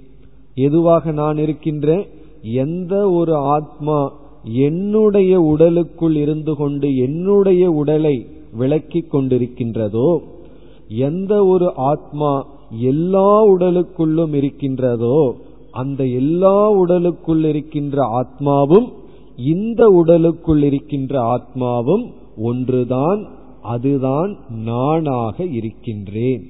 [0.54, 2.06] எதுவாக நான் இருக்கின்றேன்?
[2.42, 4.12] எந்த ஒரு ஆத்மா
[4.42, 10.20] என்னுடைய உடலுக்குள் இருந்து கொண்டு என்னுடைய உடலை விளக்கிக் கொண்டிருக்கின்றதோ
[10.88, 15.36] எந்த ஒரு ஆத்மா எல்லா உடலுக்குள்ளும் இருக்கின்றதோ
[15.70, 18.92] அந்த எல்லா உடலுக்குள் இருக்கின்ற ஆத்மாவும்
[19.36, 23.28] இந்த உடலுக்குள் இருக்கின்ற ஆத்மாவும் ஒன்றுதான்
[23.62, 26.44] அதுதான் நானாக இருக்கின்றேன்.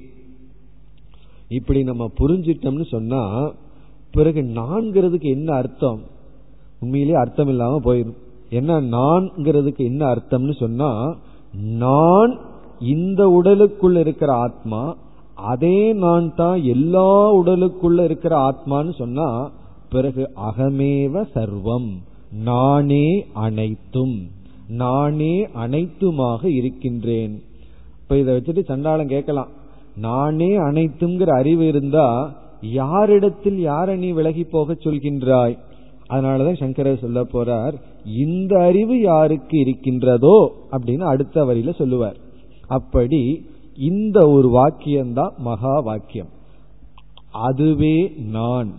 [1.49, 3.51] இப்படி நம்ம புரிஞ்சிட்டோம்னு சொன்னா
[4.11, 5.99] பிறகு நான்கிறதுக்கு என்ன அர்த்தம்?
[6.79, 8.17] உண்மையிலேயே அர்த்தம் இல்லாம போயிடும்.
[8.49, 11.17] என்ன நான்கிறதுக்கு என்ன அர்த்தம்னு சொன்னா
[11.53, 12.39] நான்
[12.79, 14.95] இந்த உடலுக்குள் இருக்கிற ஆத்மா
[15.37, 19.51] அதே நான் தான் எல்லா உடலுக்குள்ள இருக்கிற ஆத்மான்னு சொன்னா
[19.89, 21.89] பிறகு அகமேவ சர்வம்
[22.43, 24.17] நானே அனைத்தும்
[24.67, 27.41] நானே அனைத்துமாக இருக்கின்றேன்.
[28.01, 29.47] இப்ப இதை வச்சுட்டு சண்டாளம் கேட்கலாம்
[29.95, 35.57] நானே அனைத்துங்கிற அறிவு இருந்தா யாரிடத்தில் யாரை நீ விலகி போக சொல்கின்றாய்?
[36.09, 37.73] அதனாலதான் சங்கரர் சொல்ல போறார்
[38.05, 42.17] இந்த அறிவு யாருக்கு இருக்கின்றதோ அப்படின்னு அடுத்த வரியில சொல்லுவார்.
[42.67, 43.45] அப்படி
[43.77, 46.27] இந்த ஒரு வாக்கியம்தான் மகா வாக்கியம்.
[47.31, 48.71] அதுவே நான்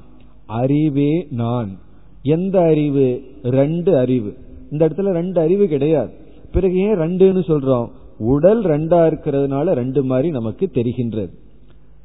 [0.47, 1.79] அறிவே நான்.
[2.23, 3.23] எந்த அறிவு?
[3.43, 4.37] ரெண்டு அறிவு.
[4.71, 6.13] இந்த இடத்துல ரெண்டு அறிவு கிடையாது.
[6.53, 7.89] பிறகு ஏன் ரெண்டுன்னு சொல்றோம்?
[8.19, 11.31] உடல் ரெண்டா இருக்கிறதுனால ரெண்டு மாதிரி நமக்கு தெரிகின்றது.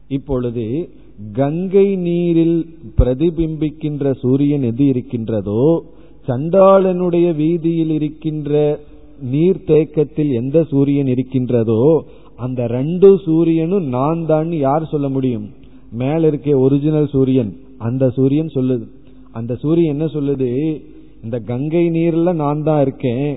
[0.08, 0.90] இப்பொழுது
[1.34, 2.66] கங்கை நீரில்
[2.98, 5.84] பிரதிபிம்பிக்கின்ற சூரியன் எது இருக்கின்றதோ
[6.28, 8.80] சண்டாளனுடைய வீதியில் இருக்கின்ற
[9.32, 11.82] நீர் தேக்கத்தில் எந்த சூரியன் இருக்கின்றதோ
[12.40, 15.46] அந்த ரெண்டு சூரியனும் நான் தான் யார் சொல்ல முடியும்?
[15.92, 17.52] மேல இருக்க ஒரிஜினல் சூரியன்.
[17.78, 18.86] அந்த சூரியன் சொல்லுது.
[19.32, 20.50] அந்த சூரியன் என்ன சொல்லுது?
[21.24, 23.28] இந்த கங்கை நீர்ல நான் தான் இருக்கேன்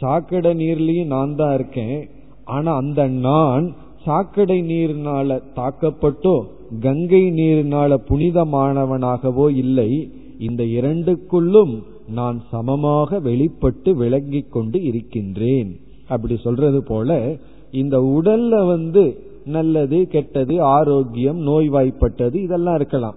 [0.00, 1.96] சாக்கடை நீர்லயும் நான் தான் இருக்கேன்
[2.44, 3.64] ஆனா அந்த நான்
[4.04, 6.36] சாக்கடை நீரினால தாக்கப்பட்டோ
[6.80, 9.90] கங்கை நீரினால புனிதமானவனாகவோ இல்லை
[10.38, 11.74] இந்த இரண்டுக்குள்ளும்
[12.08, 15.80] நான் சமமாக வெளிப்பட்டு விளங்கிக் கொண்டு இருக்கின்றேன்.
[16.08, 17.38] அப்படி சொல்றது போல
[17.70, 23.14] இந்த உடல்ல வந்து நல்லது கெட்டது ஆரோக்கியம் நோய்வாய்ப்பட்டது இதெல்லாம் இருக்கலாம்.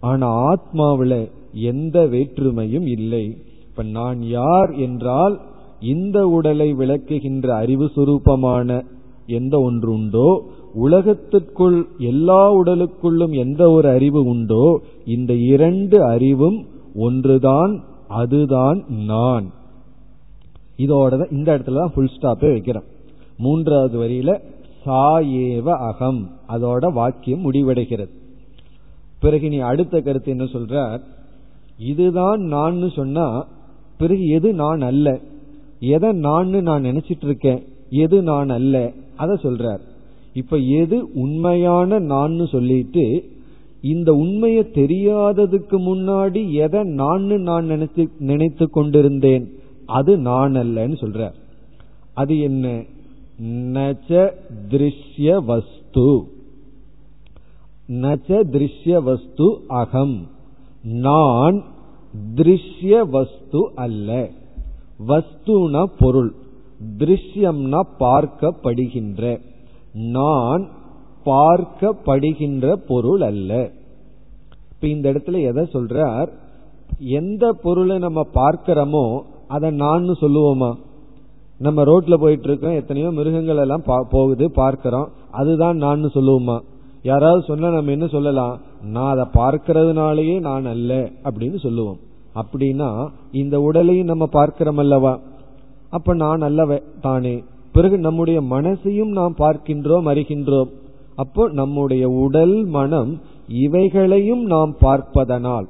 [0.00, 3.38] ஆனா ஆத்மாவில எந்த வேற்றுமையும் இல்லை.
[3.68, 5.40] இப்ப நான் யார் என்றால்
[5.80, 8.84] இந்த உடலை விளக்குகின்ற அறிவு சுரூபமான
[9.26, 10.42] எந்த ஒன்று உண்டோ
[10.74, 19.52] உலகத்திற்குள் எல்லா உடலுக்குள்ளும் எந்த ஒரு அறிவு உண்டோ இந்த இரண்டு அறிவும் ஒன்றுதான் அதுதான் நான்.
[20.78, 22.84] இதோட இந்த இடத்துல தான் ஃபுல் ஸ்டாப்பே வைக்கிறோம்.
[23.38, 24.40] மூன்றாவது வரியில
[24.86, 26.30] சாயேவ அகம்.
[26.48, 28.10] அதோட வாக்கியம் முடிவடைகிறது.
[29.20, 31.00] பிறகு நீ அடுத்த கருத்து என்ன சொல்றார்?
[31.78, 33.46] இதுதான் நான் சொன்னா
[33.98, 35.20] பிறகு எது நான் அல்ல?
[35.80, 38.92] எதை நான் நான் நினைச்சிட்டு இருக்கேன் எது நான் அல்ல?
[39.16, 39.80] அத சொல்றார்.
[40.32, 43.30] இப்ப எது உண்மையான நான் சொல்லிட்டு
[43.86, 49.52] இந்த உண்மையை தெரியாததுக்கு முன்னாடி எதை நான் நான் நினைத்து நினைத்து கொண்டிருந்தேன்?
[49.86, 51.34] அது நான் அல்லன்னு சொல்றார்.
[52.14, 52.84] அது என்ன?
[53.46, 54.30] நச்ச
[54.68, 56.26] திருஷ்ய வஸ்து.
[57.88, 60.26] நச்ச திருஷ்ய வஸ்து அகம்.
[60.82, 61.64] நான்
[62.34, 64.30] திருஷ்ய வஸ்து அல்ல.
[65.08, 66.34] வஸ்துனா பொருள்.
[66.98, 69.40] திருஷ்யம்னா பார்க்கப்படுகின்ற.
[69.92, 70.68] நான்
[71.24, 73.70] பார்க்கப்படுகின்ற பொருள் அல்ல.
[74.76, 76.28] இப்ப இந்த இடத்துல எதை சொல்றார்?
[76.98, 79.04] எந்த பொருளை நம்ம பார்க்கிறோமோ
[79.48, 80.70] அதை நான் சொல்லுவோமா?
[81.58, 86.56] நம்ம ரோட்ல போயிட்டு இருக்கோம் எத்தனையோ மிருகங்கள் எல்லாம் போகுது பார்க்கிறோம் அதுதான் நான் சொல்லுவோமா?
[87.02, 88.54] யாராவது சொன்னா நம்ம என்ன சொல்லலாம்?
[88.94, 90.92] நான் அதை பார்க்கறதுனாலயே நான் அல்ல
[91.24, 91.98] அப்படின்னு சொல்லுவோம்.
[92.34, 92.90] அப்படின்னா
[93.32, 95.12] இந்த உடலையும் நம்ம பார்க்கிறோம் அல்லவா?
[95.90, 97.34] அப்ப நான் அல்லவ தானே.
[97.72, 100.70] பிறகு நம்முடைய மனசையும் நாம் பார்க்கின்றோம் அறிகின்றோம்.
[101.14, 103.12] அப்போ நம்முடைய உடல் மனம்
[103.62, 105.66] இவைகளையும் நாம் பார்ப்பதனால்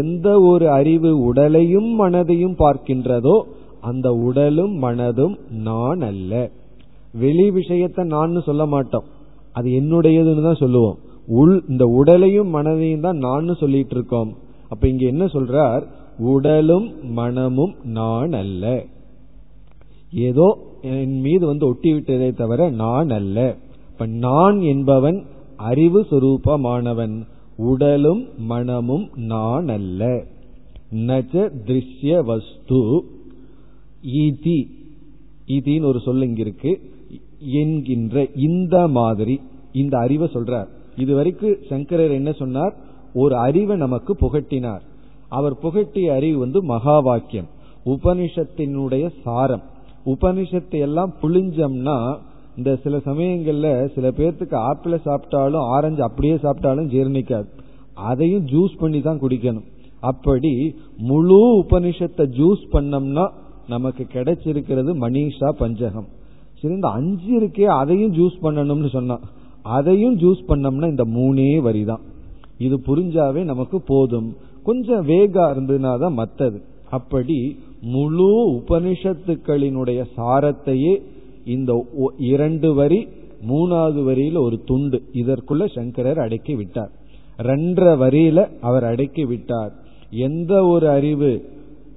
[0.00, 3.36] எந்த ஒரு அறிவு உடலையும் மனதையும் பார்க்கின்றதோ
[3.80, 6.32] அந்த உடலும் மனதும் நான் அல்ல.
[7.14, 9.06] வெளி விஷயத்தை நான் சொல்ல மாட்டோம்.
[9.52, 10.96] அது என்னுடையதுன்னு தான் சொல்லுவோம்.
[11.40, 14.30] உள் இந்த உடலையும் மனதையும் தான் நான் சொல்லிட்டு இருக்கோம்
[14.68, 15.82] அப்ப இங்க என்ன சொல்றார்?
[16.32, 16.86] உடலும்
[17.18, 18.64] மனமும் நான் அல்ல.
[20.28, 20.46] ஏதோ
[20.82, 23.38] என் மீது வந்து ஒட்டி விட்டதே தவிர நான் அல்ல.
[23.92, 25.18] இப்ப நான் என்பவன்
[25.56, 27.26] அறிவு சுரூபமானவன்.
[27.56, 30.24] உடலும் மனமும் நான் அல்ல
[30.90, 33.04] நஜ திருஷ்ய வஸ்து.
[34.02, 34.66] ஈதி
[35.46, 36.80] ஈதின்னு ஒரு சொல் இருக்கு
[37.38, 39.40] என்கின்ற இந்த மாதிரி
[39.72, 40.66] இந்த அறிவை சொல்றார்.
[40.96, 42.76] இதுவரைக்கும் சங்கரர் என்ன சொன்னார்?
[43.14, 44.80] ஒரு அறிவை நமக்கு புகட்டினார்.
[45.28, 47.48] அவர் புகட்டிய அறிவு வந்து மகா வாக்கியம்
[47.84, 49.62] உபனிஷத்தினுடைய சாரம்.
[50.06, 52.18] உபனிஷத்தை எல்லாம் புழிஞ்சோம்னா
[52.58, 57.48] இந்த சில சமயங்கள்ல சில பேர்த்துக்கு ஆப்பிள சாப்பிட்டாலும் ஆரஞ்சு அப்படியே சாப்பிட்டாலும் ஜீர்ணிக்காது.
[58.10, 59.66] அதையும் ஜூஸ் பண்ணி தான் குடிக்கணும்.
[60.10, 60.52] அப்படி
[61.08, 63.24] முழு உபனிஷத்தை ஜூஸ் பண்ணோம்னா
[63.74, 66.08] நமக்கு கிடைச்சிருக்கிறது மணிஷா பஞ்சகம்.
[66.60, 69.24] சரி இந்த அஞ்சு இருக்கே அதையும் ஜூஸ் பண்ணணும்னு சொன்னான்
[69.76, 72.02] அதையும் ஜூஸ் பண்ணோம்னா இந்த மூணே வரிதான்.
[72.66, 74.28] இது புரிஞ்சாவே நமக்கு போதும்.
[74.68, 76.58] கொஞ்சம் வேகா இருந்ததுனா தான் மத்தது.
[76.98, 77.38] அப்படி
[77.94, 80.94] முழு உபனிஷத்துக்களினுடைய சாரத்தையே
[81.46, 81.72] இந்த
[82.18, 83.00] இரண்டு வரி
[83.48, 85.02] மூணாவது வரியில ஒரு துண்டு.
[85.12, 86.90] இதற்குள்ள சங்கரர் அடக்கி விட்டார்.
[87.38, 89.72] ரெண்டரை வரியில அவர் அடக்கி விட்டார்.
[90.10, 91.32] எந்த ஒரு அறிவு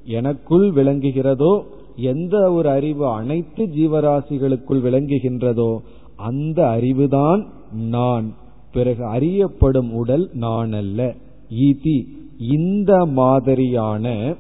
[0.05, 1.63] எனக்குள் விளங்குகிறதோ
[1.95, 5.71] எந்த ஒரு அறிவு அனைத்து ஜீவராசிகளுக்குள் விளங்குகின்றதோ
[6.15, 7.41] அந்த அறிவுதான்
[7.87, 8.27] நான்.
[8.73, 11.13] பிறகு அறியப்படும் உடல் நான் அல்ல
[11.59, 11.97] ஈதி
[12.37, 14.35] இந்த மாதிரியான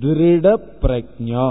[0.00, 0.46] திருட
[0.82, 1.46] பிரக்ஞா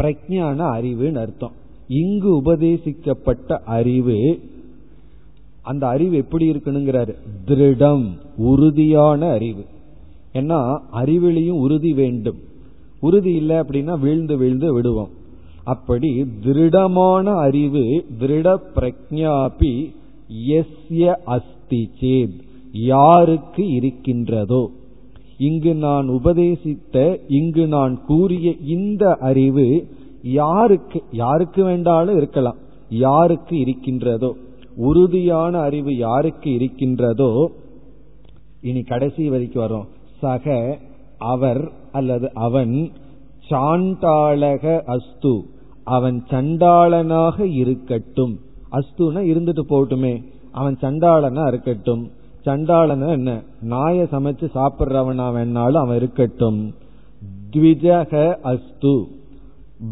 [0.00, 1.52] பிரக்ஞான அறிவுன்னு அர்த்தம்.
[1.88, 4.40] இங்கு உபதேசிக்கப்பட்ட அறிவு
[5.62, 7.14] அந்த அறிவு எப்படி இருக்கணுங்கிறாரு?
[7.46, 9.64] திருடம் உறுதியான அறிவு.
[10.34, 12.38] ஏன்னா அறிவிலையும் உறுதி வேண்டும்.
[13.00, 15.08] உறுதி இல்லை அப்படின்னா வீழ்ந்து வீழ்ந்து விடுவோம்.
[15.64, 19.90] அப்படி திருடமான அறிவு திருட பிரஜாபி
[20.48, 22.40] எஸ்ய அஸ்தி சேத்
[22.72, 24.70] யாருக்கு இருக்கின்றதோ?
[25.40, 29.66] இங்கு நான் உபதேசித்த இங்கு நான் கூறிய இந்த அறிவு
[30.22, 32.56] யாருக்கு யாருக்கு வேண்டாலும் இருக்கலாம்.
[32.88, 34.30] யாருக்கு இருக்கின்றதோ
[34.76, 37.50] உறுதியான அறிவு யாருக்கு இருக்கின்றதோ
[38.62, 39.86] இனி கடைசி வரைக்கும் வரும்
[40.20, 40.78] சக
[41.18, 41.62] அவர்
[41.92, 42.74] அல்லது அவன்
[43.50, 45.34] சாண்டாளக அஸ்து.
[45.84, 48.34] அவன் சண்டாளனாக இருக்கட்டும்.
[48.72, 50.14] அஸ்துனா இருந்துட்டு போகட்டுமே.
[50.52, 52.10] அவன் சண்டாளனா இருக்கட்டும்.
[52.44, 53.42] சண்டாளனா என்ன?
[53.68, 56.74] நாய சமைச்சு சாப்பிட்றவனா வேணாலும் அவன் இருக்கட்டும்.
[57.50, 59.04] த்விஜக அஸ்து.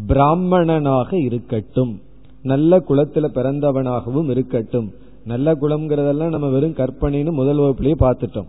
[0.07, 2.01] பிராமணனாக இருக்கட்டும்.
[2.43, 4.91] நல்ல குலத்துல பிறந்தவனாகவும் இருக்கட்டும்.
[5.25, 8.47] நல்ல குலம்ங்கிறதெல்லாம் நம்ம வெறும் கற்பனைன்னு முதல் வகுப்புலயே பார்த்துட்டோம்.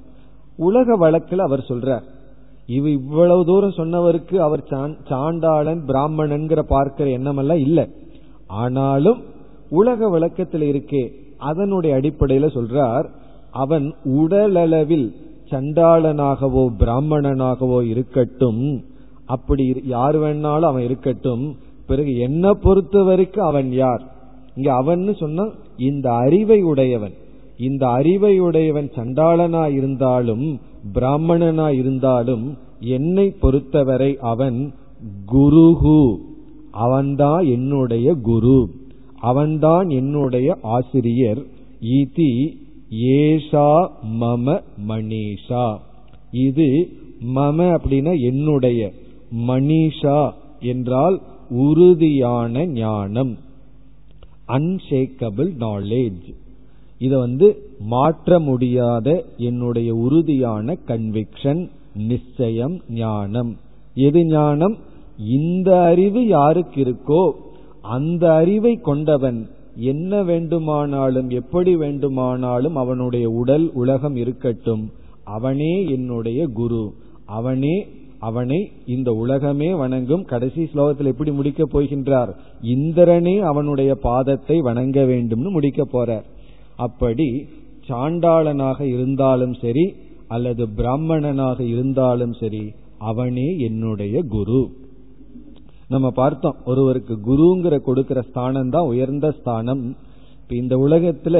[0.56, 2.02] உலக வழக்கில் அவர் சொல்றார்
[2.66, 4.64] இவ இவ்வளவு தூரம் சொன்னவருக்கு அவர்
[5.08, 7.88] சாண்டாளன் பிராமணன்கிற பார்க்கிற எண்ணமெல்லாம் இல்லை.
[8.46, 9.22] ஆனாலும்
[9.70, 13.08] உலக விளக்கத்தில் இருக்கே அதனுடைய அடிப்படையில சொல்றார்
[13.50, 15.12] அவன் உடலளவில்
[15.50, 18.84] சண்டாளனாகவோ பிராமணனாகவோ இருக்கட்டும்
[19.26, 24.02] அப்படி யார் வேணாலும் அவன் இருக்கட்டும் பிறகு என்ன பொறுத்த வரைக்கும் அவன் யார்?
[24.56, 27.12] இங்க அவன் சொன்னா இந்த அறிவை உடையவன்.
[27.58, 30.60] இந்த அறிவை உடையவன் சண்டாளனா இருந்தாலும்
[30.92, 34.72] பிராமணனா இருந்தாலும் என்னை பொறுத்தவரை அவன்
[35.32, 36.16] குருகு
[36.70, 38.70] அவன்தான் என்னுடைய குரு.
[39.20, 41.42] அவன்தான் என்னுடைய ஆசிரியர்.
[41.80, 42.52] இதி
[42.90, 43.88] ஏஷா
[44.20, 45.78] மம மணிஷா.
[46.30, 46.88] இது
[47.34, 48.92] மம அப்படின்னா என்னுடைய.
[49.46, 51.20] மணிஷா என்றால்
[51.50, 53.38] உறுதியான ஞானம்.
[54.48, 56.34] அன்ஷேக்கபிள் நாலேஜ்
[56.98, 63.56] இத வந்து மாற்ற முடியாத என்னுடைய உறுதியான கன்விக்ஷன் நிச்சயம் ஞானம்.
[63.94, 64.76] எது ஞானம்?
[65.18, 67.30] இந்த அறிவு யாருக்கு இருக்கோ
[67.82, 69.48] அந்த அறிவை கொண்டவன்
[69.80, 74.90] என்ன வேண்டுமானாலும் எப்படி வேண்டுமானாலும் அவனுடைய உடல் உலகம் இருக்கட்டும்.
[75.24, 76.94] அவனே என்னுடைய குரு.
[77.26, 77.86] அவனே
[78.18, 80.24] அவனை இந்த உலகமே வணங்கும்.
[80.24, 82.34] கடைசி ஸ்லோகத்தில் எப்படி முடிக்கப் போகின்றார்?
[82.62, 86.24] இந்திரனே அவனுடைய பாதத்தை வணங்க வேண்டும்னு முடிக்க போறார்.
[86.76, 87.46] அப்படி
[87.88, 89.94] சாண்டாளனாக இருந்தாலும் சரி
[90.28, 94.70] அல்லது பிராமணனாக இருந்தாலும் சரி அவனே என்னுடைய குரு.
[95.92, 99.82] நம்ம பார்த்தோம் ஒருவருக்கு குருங்கிற கொடுக்கிற ஸ்தானம் தான் உயர்ந்த ஸ்தானம்.
[100.40, 101.36] இப்ப இந்த உலகத்துல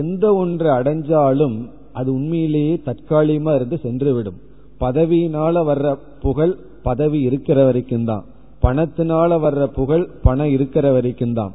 [0.00, 1.56] எந்த ஒன்று அடைஞ்சாலும்
[1.98, 4.38] அது உண்மையிலேயே தற்காலிகமா இருந்து சென்றுவிடும்.
[4.82, 5.88] பதவியினால வர்ற
[6.24, 6.54] புகழ்
[6.88, 8.24] பதவி இருக்கிற வரைக்கும் தான்.
[8.64, 11.52] பணத்தினால வர்ற புகழ் பணம் இருக்கிற வரைக்கும் தான்.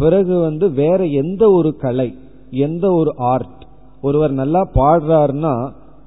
[0.00, 2.08] பிறகு வந்து வேற எந்த ஒரு கலை
[2.66, 3.62] எந்த ஒரு ஆர்ட்
[4.06, 5.54] ஒருவர் நல்லா பாடுறாருன்னா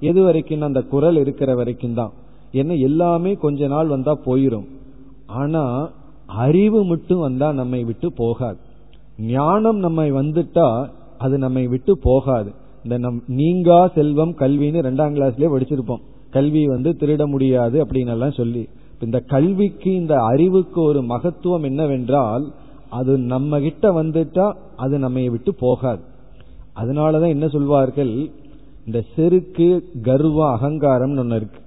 [0.09, 2.13] எது வரைக்கும் அந்த குரல் இருக்கிற வரைக்கும் தான்.
[2.61, 4.67] என்ன எல்லாமே கொஞ்ச நாள் வந்தா போயிரும்.
[5.31, 5.89] ஆனா
[6.25, 8.57] அறிவு மட்டும் வந்தா நம்மை விட்டு போகாது.
[9.17, 12.51] ஞானம் நம்மை வந்துட்டா அது நம்மை விட்டு போகாது.
[12.83, 16.01] இந்த நம் நீங்கா செல்வம் கல்வின்னு ரெண்டாம் கிளாஸ்லயே படிச்சிருப்போம்.
[16.31, 18.69] கல்வி வந்து திருட முடியாது அப்படின்னு எல்லாம் சொல்லி.
[19.01, 22.53] இந்த கல்விக்கு இந்த அறிவுக்கு ஒரு மகத்துவம் என்னவென்றால்
[22.89, 26.01] அது நம்ம கிட்ட வந்துட்டா அது நம்ம விட்டு போகாது.
[26.75, 28.31] அதனாலதான் என்ன சொல்வார்கள்?
[28.85, 31.59] இந்த செருக்கு கர்வ அகங்காரம்னு ஒன்னு இருக்கு.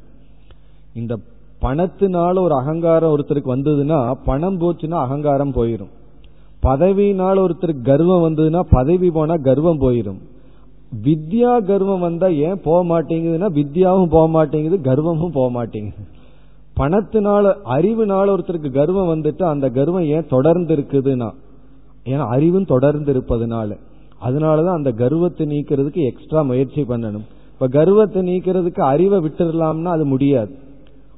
[0.95, 1.19] இந்த
[1.65, 5.93] பணத்தினால ஒரு அகங்காரம் ஒருத்தருக்கு வந்ததுன்னா பணம் போச்சுன்னா அகங்காரம் போயிடும்
[6.62, 10.21] பதவியினால ஒருத்தருக்கு கர்வம் வந்ததுன்னா பதவி போனா கர்வம் போயிடும்
[11.05, 16.05] வித்யா கர்வம் வந்தா ஏன் போக மாட்டேங்குதுன்னா வித்யாவும் போக மாட்டேங்குது கர்வமும் போக மாட்டேங்குது.
[16.77, 21.29] பணத்தினால அறிவுனால ஒருத்தருக்கு கர்வம் வந்துட்டு அந்த கர்வம் ஏன் தொடர்ந்து இருக்குதுன்னா
[22.05, 23.79] ஏன்னா அறிவும் தொடர்ந்து இருப்பதுனால
[24.25, 27.27] அதனாலதான் அந்த கர்வத்தை நீக்கிறதுக்கு எக்ஸ்ட்ரா முயற்சி பண்ணணும்.
[27.53, 30.53] இப்ப கர்வத்தை நீக்கிறதுக்கு அறிவை விட்டுடலாம்னா அது முடியாது.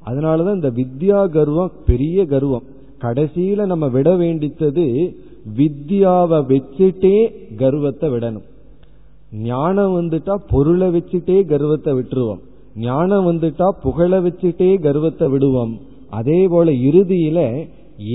[0.07, 2.65] அதனாலதான் இந்த வித்யா கர்வம் பெரிய கர்வம்.
[3.01, 4.85] கடைசியில நம்ம விட வேண்டித்தது
[5.57, 7.17] வித்யாவை வச்சுட்டே
[7.57, 8.45] கர்வத்தை விடணும்.
[9.43, 12.41] ஞானம் வந்துட்டா பொருளை வச்சுட்டே கர்வத்தை விட்டுருவோம்.
[12.79, 15.73] ஞானம் வந்துட்டா புகழை வச்சுட்டே கர்வத்தை விடுவோம்.
[16.09, 17.39] அதே போல இறுதியில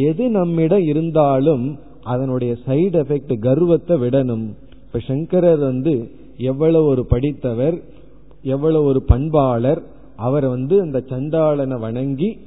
[0.08, 1.64] எது நம்மிடம் இருந்தாலும்
[2.04, 4.44] அதனுடைய சைடு எஃபெக்ட் கர்வத்தை விடணும்.
[4.86, 5.94] இப்ப சங்கரர் வந்து
[6.50, 7.76] எவ்வளவு ஒரு படித்தவர்
[8.54, 9.82] எவ்வளவு ஒரு பண்பாளர்
[10.22, 12.38] அவர் வந்து அந்த சண்டாளனை வணங்கி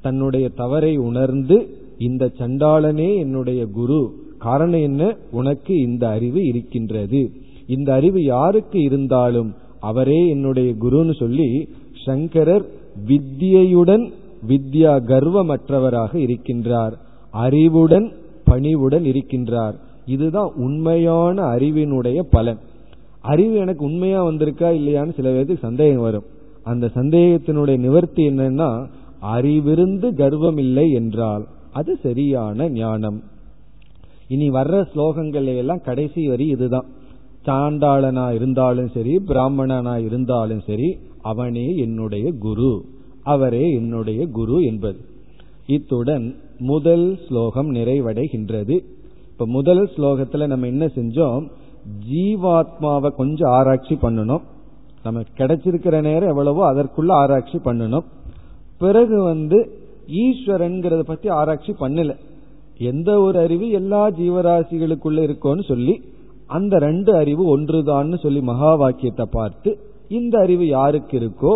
[0.00, 1.56] தன்னுடைய தவறை உணர்ந்து
[1.98, 4.00] இந்த சண்டாளனே என்னுடைய குரு
[4.38, 5.16] காரணம் என்ன?
[5.30, 7.30] உனக்கு இந்த அறிவு இருக்கின்றது.
[7.66, 11.68] இந்த அறிவு யாருக்கு இருந்தாலும் அவரே என்னுடைய குருன்னு சொல்லி
[12.04, 12.64] சங்கரர்
[13.06, 14.10] வித்யையுடன்
[14.48, 16.92] வித்யா கர்வமற்றவராக இருக்கின்றார்.
[17.30, 18.12] அறிவுடன்
[18.44, 19.74] பணிவுடன் இருக்கின்றார்.
[20.06, 22.58] இதுதான் உண்மையான அறிவினுடைய பலன்.
[23.20, 26.24] அறிவு எனக்கு உண்மையா வந்திருக்கா இல்லையான்னு சில பேருக்கு சந்தேகம் வரும்.
[26.64, 28.86] அந்த சந்தேகத்தினுடைய நிவர்த்தி என்னன்னா
[29.36, 33.22] அறிவிருந்து கர்வம் இல்லை என்றால் அது சரியான ஞானம்.
[34.28, 36.88] இனி வர்ற ஸ்லோகங்கள் எல்லாம் கடைசி வரி இதுதான்.
[37.46, 42.84] சாண்டாளனா இருந்தாலும் சரி பிராமணனா இருந்தாலும் சரி அவனே என்னுடைய குரு
[43.22, 45.00] அவரே என்னுடைய குரு என்பது.
[45.66, 48.80] இத்துடன் முதல் ஸ்லோகம் நிறைவடைகின்றது.
[49.32, 51.48] இப்ப முதல் ஸ்லோகத்துல நம்ம என்ன செஞ்சோம்?
[52.10, 54.42] ஜீவாத்மாவை கொஞ்சம் ஆராய்ச்சி பண்ணணும்.
[55.04, 58.06] நமக்கு கிடைச்சிருக்கிற நேரம் எவ்வளவோ அதற்குள்ள ஆராய்ச்சி பண்ணணும்.
[58.78, 59.58] பிறகு வந்து
[60.24, 62.12] ஈஸ்வரன்கிறத பத்தி ஆராய்ச்சி பண்ணல.
[62.90, 65.94] எந்த ஒரு அறிவு எல்லா ஜீவராசிகளுக்குள்ள இருக்கோன்னு சொல்லி
[66.46, 69.70] அந்த ரெண்டு அறிவு ஒன்றுதான்னு சொல்லி மகா வாக்கியத்தை பார்த்து
[70.08, 71.52] இந்த அறிவு யாருக்கு இருக்கோ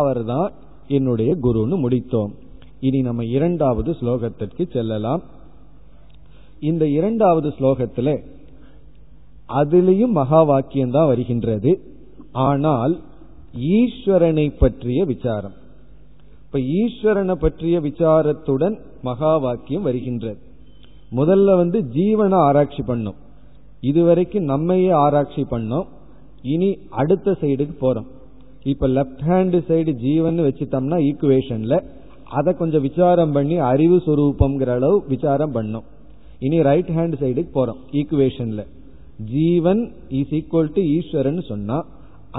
[0.00, 0.48] அவர்தான்
[0.88, 2.32] என்னுடைய குருன்னு முடித்தோம்.
[2.80, 5.22] இனி நம்ம இரண்டாவது ஸ்லோகத்திற்கு செல்லலாம்.
[6.60, 8.10] இந்த இரண்டாவது ஸ்லோகத்துல
[9.60, 11.72] அதிலையும் மகா வாக்கியம் தான் வருகின்றது.
[12.44, 12.94] ஆனால்
[13.76, 15.54] ஈஸ்வரனை பற்றிய விசாரம்.
[16.44, 18.76] இப்ப ஈஸ்வரனை பற்றிய விசாரத்துடன்
[19.08, 20.38] மகா வாக்கியம் வருகின்றது.
[21.18, 23.18] முதல்ல வந்து ஜீவனை ஆராய்ச்சி பண்ணும்.
[23.90, 25.88] இதுவரைக்கும் நம்மையே ஆராய்ச்சி பண்ணோம்.
[26.54, 26.70] இனி
[27.00, 28.08] அடுத்த சைடுக்கு போறோம்.
[28.72, 31.74] இப்ப லெப்ட் ஹேண்ட் சைடு ஜீவன் வச்சுட்டோம்னா ஈக்குவேஷன்ல
[32.38, 35.86] அதை கொஞ்சம் விசாரம் பண்ணி அறிவு சுரூபம்ங்கிற அளவு விசாரம் பண்ணோம்.
[36.46, 38.62] இனி ரைட் ஹேண்ட் சைடுக்கு போறோம் ஈக்குவேஷன்ல
[39.34, 39.82] jeevan
[40.20, 41.76] is equal to Eeswaran சொன்னா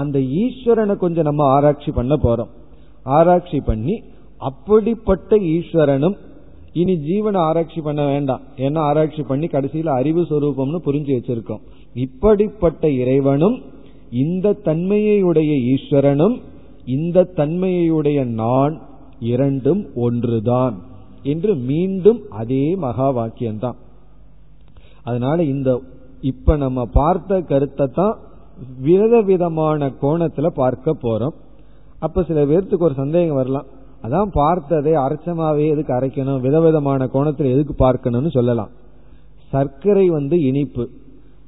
[0.00, 2.50] அந்த ஈஸ்வரனை கொஞ்சம் நம்ம ஆராய்ச்சி பண்ண போறோம்.
[3.16, 3.94] ஆராய்ச்சி பண்ணி
[4.48, 6.16] அப்படிப்பட்ட ஈஸ்வரனும்
[6.80, 8.42] இனி ஜீவனை ஆராய்ச்சி பண்ண வேண்டாம்.
[8.64, 11.62] ஏன்னா ஆராய்ச்சி பண்ணி கடைசியில் அறிவு சுரூபம்னு புரிஞ்சு வச்சிருக்கோம்.
[12.04, 13.56] இப்படிப்பட்ட இறைவனும்
[14.24, 16.36] இந்த தன்மையுடைய ஈஸ்வரனும்
[16.96, 18.74] இந்த தன்மையுடைய நான்
[19.32, 20.76] இரண்டும் ஒன்றுதான்
[21.32, 23.78] என்று மீண்டும் அதே மகா வாக்கியம்தான்.
[25.08, 25.70] அதனால இந்த
[26.30, 28.16] இப்ப நம்ம பார்த்த கருத்தை தான்
[28.80, 31.32] விதவிதமான கோணத்துல பார்க்க போறோம்.
[31.98, 33.64] அப்ப சில பேர்த்துக்கு ஒரு சந்தேகம் வரலாம்.
[34.02, 36.40] அதான் பார்த்ததை அரைச்சமாவே எதுக்கு அரைக்கணும்?
[36.40, 38.68] விதவிதமான கோணத்துல எதுக்கு பார்க்கணும்னு சொல்லலாம்.
[39.48, 40.88] சர்க்கரை வந்து இனிப்பு.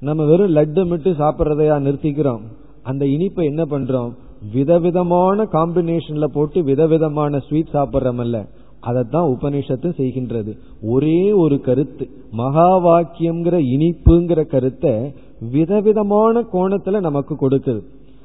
[0.00, 2.40] நம்ம வெறும் லட்டு மிட்டு சாப்பிட்றதையா நிறுத்திக்கிறோம்.
[2.82, 4.12] அந்த இனிப்பை என்ன பண்றோம்?
[4.52, 8.46] விதவிதமான காம்பினேஷன்ல போட்டு விதவிதமான ஸ்வீட் சாப்பிட்றமல்ல.
[8.80, 10.56] அதைத்தான் உபனிஷத்தும் செய்கின்றது.
[10.82, 12.11] ஒரே ஒரு கருத்து.
[12.30, 17.82] மகா வாக்கியம்ங்கிற இனிப்புங்கிற கருத்தை விதவிதமான கோணத்துல நமக்கு கொடுக்குது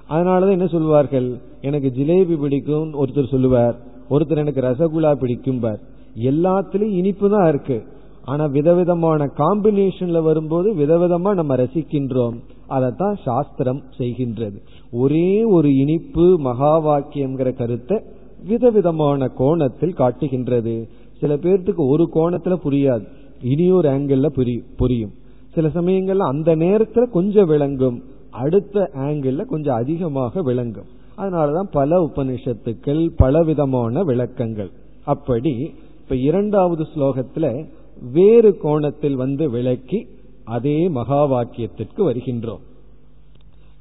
[0.10, 1.38] அதனாலதான் என்ன சொல்வார்கள்?
[1.62, 3.76] எனக்கு ஜிலேபி பிடிக்கும் ஒருத்தர் சொல்லுவார்.
[4.10, 5.80] ஒருத்தர் எனக்கு ரசகுல்லா பிடிக்கும்பார்.
[6.20, 7.84] எல்லாத்துலயும் இனிப்பு தான் இருக்கு.
[8.26, 12.38] ஆனா விதவிதமான காம்பினேஷன்ல வரும்போது விதவிதமா நம்ம ரசிக்கின்றோம்.
[12.68, 14.58] அதைத்தான் சாஸ்திரம் செய்கின்றது.
[14.92, 18.02] ஒரே ஒரு இனிப்பு மகா வாக்கியம்ங்கிற கருத்தை
[18.48, 20.90] விதவிதமான கோணத்தில் காட்டுகின்றது.
[21.20, 23.08] சில பேர்த்துக்கு ஒரு கோணத்துல புரியாது.
[23.42, 25.12] இனியொரு ஒரு ஆங்கிள் புரியும்.
[25.56, 28.04] சில சமயங்கள்ல அந்த நேரத்துல கொஞ்சம் விளங்கும்.
[28.30, 30.90] அடுத்த ஆங்கிள் கொஞ்சம் அதிகமாக விளங்கும்.
[31.18, 34.72] அதனாலதான் பல உபனிஷத்துக்கள் பலவிதமான விளக்கங்கள்.
[35.06, 37.66] அப்படி இப்ப இரண்டாவது ஸ்லோகத்துல
[38.12, 40.08] வேறு கோணத்தில் வந்து விளக்கி
[40.44, 42.64] அதே மகா வாக்கியத்திற்கு வருகின்றோம்.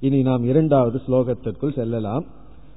[0.00, 2.24] இனி நாம் இரண்டாவது ஸ்லோகத்திற்குள் செல்லலாம்.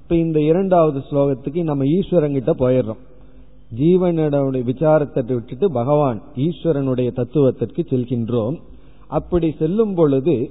[0.04, 3.04] இப்ப இந்த இரண்டாவது ஸ்லோகத்துக்கு நம்ம ஈஸ்வரங்கிட்ட போயிடுறோம்.
[3.78, 8.58] ஜீவனுடைய விசாரத்தை விட்டுட்டு பகவான் ஈஸ்வரனுடைய தத்துவத்திற்கு செல்கின்றோம்.
[9.08, 10.50] அப்படி செல்லும் பொழுது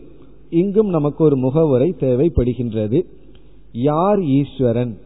[0.51, 3.03] இங்கும் நமக்கு ஒரு முகவுரை தேவைப்படுகின்றது.
[3.73, 4.99] யார் ஈஸ்வரன்?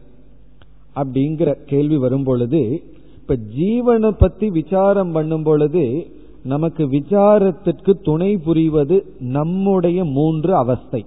[0.95, 2.83] அப்படிங்கிற கேள்வி வரும் பொழுது
[3.15, 6.11] இப்ப ஜீவனை பத்தி விசாரம் பண்ணும் பொழுது
[6.43, 11.05] நமக்கு விசாரத்திற்கு துணை புரிவது நம்முடைய மூன்று அவஸ்தை.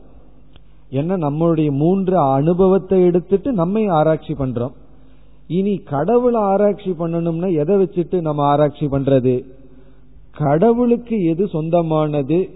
[0.90, 1.16] என்ன?
[1.16, 4.72] நம்மளுடைய மூன்று அனுபவத்தை எடுத்துட்டு நம்மை ஆராய்ச்சி பண்றோம்.
[5.47, 9.45] இனி கடவுளை ஆராய்ச்சி பண்ணணும்னா எதை வச்சுட்டு நம்ம ஆராய்ச்சி பண்றது?
[10.37, 12.51] கடவுளுக்கு எது சொந்தமானது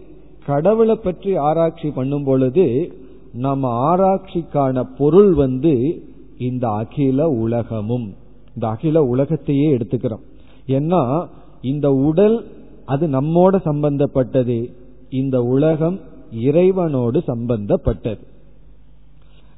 [0.47, 2.93] கடவுளை பற்றி ஆராய்ச்சி பண்ணும் பொழுது
[3.33, 6.03] நம்ம ஆராய்ச்சிக்கான பொருள் வந்து
[6.39, 8.14] இந்த அகில உலகமும்.
[8.55, 10.24] இந்த அகில உலகத்தையே எடுத்துக்கிறோம்.
[10.66, 11.26] ஏன்னா
[11.62, 12.47] இந்த உடல்
[12.85, 14.70] அது நம்மோட சம்பந்தப்பட்டது.
[15.11, 16.01] இந்த உலகம்
[16.33, 18.24] இறைவனோடு சம்பந்தப்பட்டது.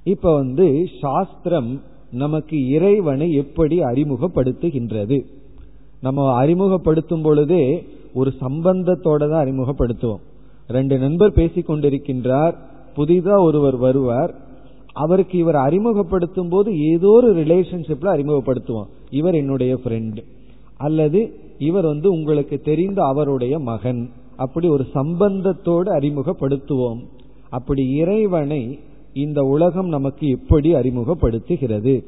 [0.05, 5.21] இப்ப வந்து சாஸ்திரம் நமக்கு இறைவனை எப்படி அறிமுகப்படுத்துகின்றது.
[6.01, 10.23] நம்ம அறிமுகப்படுத்தும் பொழுதே ஒரு சம்பந்தத்தோட தான் அறிமுகப்படுத்துவோம்.
[10.69, 12.55] ரெண்டு நண்பர் பேசிக்கொண்டிருக்கின்றார்
[12.95, 14.35] புதிதாக புதிதா ஒருவர் வருவார்.
[14.93, 18.89] அவருக்கு இவர் அறிமுகப்படுத்தும் போது ஏதோ ஒரு ரிலேஷன்ஷிப்ல அறிமுகப்படுத்துவோம்.
[19.11, 20.23] இவர் என்னுடைய ஃப்ரெண்டு
[20.77, 21.21] அல்லது
[21.59, 24.11] இவர் வந்து உங்களுக்கு தெரிந்த அவருடைய மகன்.
[24.37, 27.01] அப்படி ஒரு சம்பந்தத்தோடு அறிமுகப்படுத்துவோம்.
[27.51, 28.79] அப்படி இறைவனை
[29.13, 32.05] இந்த உலகம் நமக்கு எப்படி அறிமுகப்படுத்துகிறது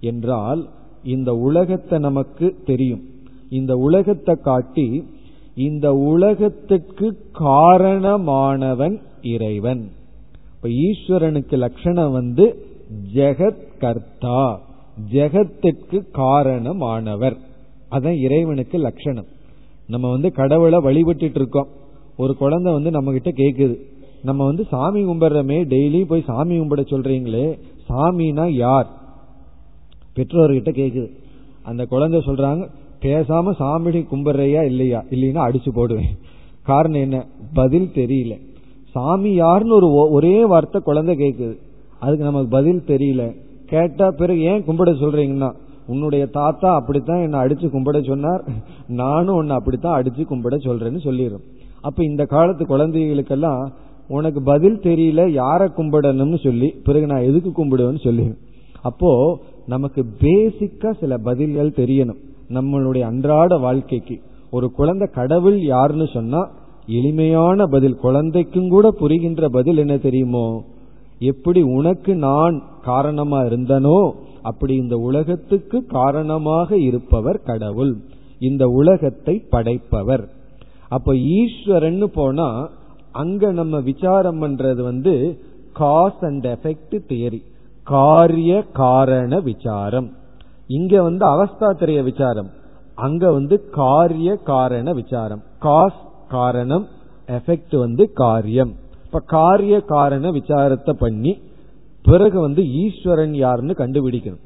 [0.00, 0.68] என்றால்
[1.02, 3.02] இந்த உலகத்தை நமக்கு தெரியும்.
[3.50, 5.04] இந்த உலகத்தை காட்டி
[5.54, 9.90] இந்த உலகத்துக்கு காரணமானவன் இறைவன்.
[10.56, 12.66] இப்ப ஈஸ்வரனுக்கு லட்சணம் வந்து
[13.14, 14.60] ஜெகத் கர்த்தா.
[15.12, 17.36] ஜெகத்திற்கு காரணமானவர்.
[17.90, 19.26] அதான் இறைவனுக்கு லட்சணம்.
[19.86, 21.68] நம்ம வந்து கடவுளை வழிபட்டு இருக்கோம்.
[22.16, 23.76] ஒரு குழந்தை வந்து நம்ம கிட்ட கேக்குது.
[24.22, 28.88] நம்ம வந்து சாமி கும்பிடுறமே டெய்லி போய் சாமி கும்பிட சொல்றீங்களே சாமினா யார்?
[30.16, 31.08] பெற்றோர்கிட்ட கேக்குது.
[31.62, 32.68] அந்த குழந்தை சொல்றாங்க
[33.04, 35.04] பேசாம சாமிடி கும்பிடுறையா இல்லையா?
[35.10, 36.12] இல்லைன்னா அடிச்சு போடுவேன்.
[36.62, 37.26] காரணம் என்ன?
[37.54, 38.34] பதில் தெரியல.
[38.90, 41.56] சாமி யாருன்னு ஒரு ஒரே வார்த்தை குழந்தை கேக்குது.
[42.00, 43.22] அதுக்கு நமக்கு பதில் தெரியல.
[43.66, 45.50] கேட்டா பிறகு ஏன் கும்பிட சொல்றீங்கன்னா
[45.86, 48.44] உன்னுடைய தாத்தா அப்படித்தான் என்ன அடிச்சு கும்பிட சொன்னார்.
[48.86, 51.44] நானும் உன்னை அப்படித்தான் அடிச்சு கும்பிட சொல்றேன்னு சொல்லிடும்
[51.80, 53.72] அப்ப இந்த காலத்து குழந்தைகளுக்கெல்லாம்
[54.08, 58.32] உனக்கு பதில் தெரியல யார கும்பிடணும்னு சொல்லி பிறகு நான் எதுக்கு கும்பிடுவேன்னு சொல்லி
[58.82, 59.10] அப்போ
[59.66, 62.20] நமக்கு பேசிக்கா சில பதில்கள் தெரியணும்.
[62.48, 64.20] நம்மளுடைய அன்றாட வாழ்க்கைக்கு.
[64.50, 66.50] ஒரு குழந்தை கடவுள் யாருன்னு சொன்னா
[66.86, 70.64] எளிமையான பதில் குழந்தைக்கும் கூட புரிகின்ற பதில் என்ன தெரியுமோ?
[71.18, 74.10] எப்படி உனக்கு நான் காரணமா இருந்தனோ
[74.42, 77.96] அப்படி இந்த உலகத்துக்கு காரணமாக இருப்பவர் கடவுள்.
[78.38, 80.28] இந்த உலகத்தை படைப்பவர்.
[80.88, 82.70] அப்ப ஈஸ்வரன் போனா
[83.12, 85.40] அங்க நம்ம விசாரம் பண்றது வந்து
[85.72, 87.40] காஸ் அண்ட் எஃபெக்ட் தியரி
[87.82, 90.12] காரிய காரண விசாரம்.
[90.68, 92.50] இங்க வந்து அவஸ்தாத்திரைய விசாரம்.
[93.06, 95.42] அங்க வந்து காரிய காரண விசாரம்.
[95.66, 96.84] காஸ் காரணம்
[97.38, 98.72] எஃபெக்ட் வந்து காரியம்.
[99.06, 101.32] இப்ப காரிய காரண விசாரத்தை பண்ணி
[102.04, 104.42] பிறகு வந்து ஈஸ்வரன் யாருன்னு கண்டுபிடிக்கணும்.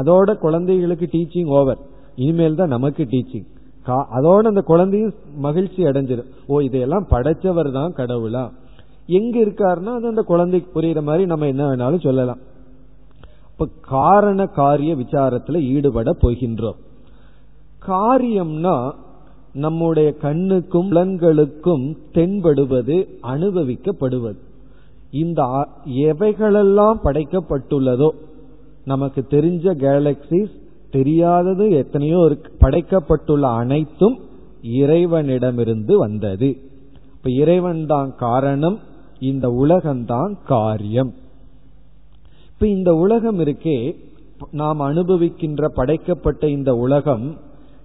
[0.00, 1.80] அதோட குழந்தைகளுக்கு டீச்சிங் ஓவர்
[2.22, 3.48] இனிமேல் தான் நமக்கு டீச்சிங்
[4.16, 5.14] அதோட அந்த குழந்தையும்
[5.46, 8.42] மகிழ்ச்சி அடைஞ்சிடும் ஓ இதையெல்லாம் படைச்சவர் தான் கடவுளா?
[9.18, 12.40] எங்க இருக்காருன்னா அது அந்த குழந்தைக்கு புரியுற மாதிரி நம்ம என்ன வேணாலும் சொல்லலாம்.
[13.60, 16.78] இப்ப காரண காரிய விசாரத்துல ஈடுபட போகின்றோம்.
[17.86, 18.92] காரியம்னா
[19.52, 24.40] நம்முடைய கண்ணுக்கும் புலன்களுக்கும் தென்படுவது அனுபவிக்கப்படுவது.
[25.10, 25.42] இந்த
[25.86, 28.10] எவைகளெல்லாம் படைக்கப்பட்டுள்ளதோ
[28.84, 30.56] நமக்கு தெரிஞ்ச கேலக்சிஸ்
[30.90, 34.18] தெரியாதது எத்தனையோ படைக்கப்பட்டுள்ள அனைத்தும்
[34.62, 36.56] இறைவனிடமிருந்து வந்தது.
[37.16, 38.78] இப்ப இறைவன் தான் காரணம்
[39.20, 41.12] இந்த உலகம்தான் காரியம்.
[42.60, 43.96] இப்ப இந்த உலகம் இருக்கே
[44.50, 47.36] நாம் அனுபவிக்கின்ற படைக்கப்பட்ட இந்த உலகம்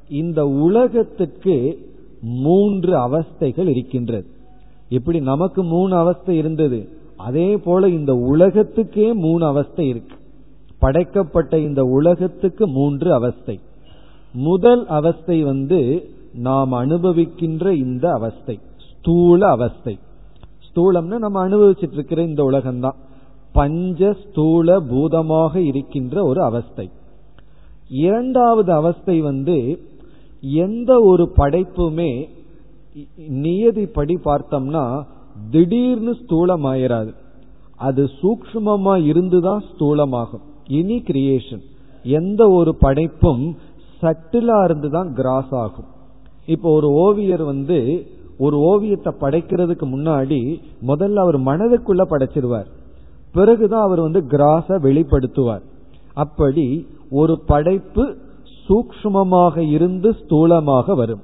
[0.10, 1.78] இந்த உலகத்துக்கு
[2.22, 4.28] மூன்று அவஸ்தைகள் இருக்கின்றது.
[4.90, 6.90] எப்படி நமக்கு மூணு அவஸ்தை இருந்தது?
[7.18, 10.16] அதே போல இந்த உலகத்துக்கே மூணு அவஸ்தை இருக்கு.
[10.80, 13.60] படைக்கப்பட்ட இந்த உலகத்துக்கு மூன்று அவஸ்தை.
[14.34, 20.00] முதல் அவஸ்தை வந்து நாம் அனுபவிக்கின்ற இந்த அவஸ்தை ஸ்தூல அவஸ்தை.
[20.68, 23.04] ஸ்தூலம்னா நம்ம அனுபவிச்சிட்டு இருக்கிற இந்த உலகம்தான்.
[23.58, 26.88] பஞ்ச ஸ்தூல பூதமாக இருக்கின்ற ஒரு அவஸ்தை.
[28.06, 29.58] இரண்டாவது அவஸ்தை வந்து
[30.66, 32.12] எந்த ஒரு படைப்புமே
[33.46, 34.84] நியதிப்படி பார்த்தோம்னா
[35.54, 37.12] திடீர்னு ஸ்தூலம் ஆயிராது
[37.88, 40.44] அது சூக்மமா இருந்துதான் ஸ்தூலமாகும்.
[40.78, 41.64] இனி கிரியேஷன்
[42.20, 43.44] எந்த ஒரு படைப்பும்
[44.02, 45.90] சட்டிலா இருந்துதான் கிராஸ் ஆகும்.
[46.54, 47.80] இப்போ ஒரு ஓவியர் வந்து
[48.46, 50.40] ஒரு ஓவியத்தை படைக்கிறதுக்கு முன்னாடி
[50.90, 52.70] முதல்ல அவர் மனதுக்குள்ள படைச்சிருவார்.
[53.36, 55.64] பிறகுதான் அவர் வந்து கிராஸ வெளிப்படுத்துவார்.
[56.24, 56.68] அப்படி
[57.22, 58.04] ஒரு படைப்பு
[58.68, 61.24] சூக்ஷ்மமாக இருந்து ஸ்தூலமாக வரும்.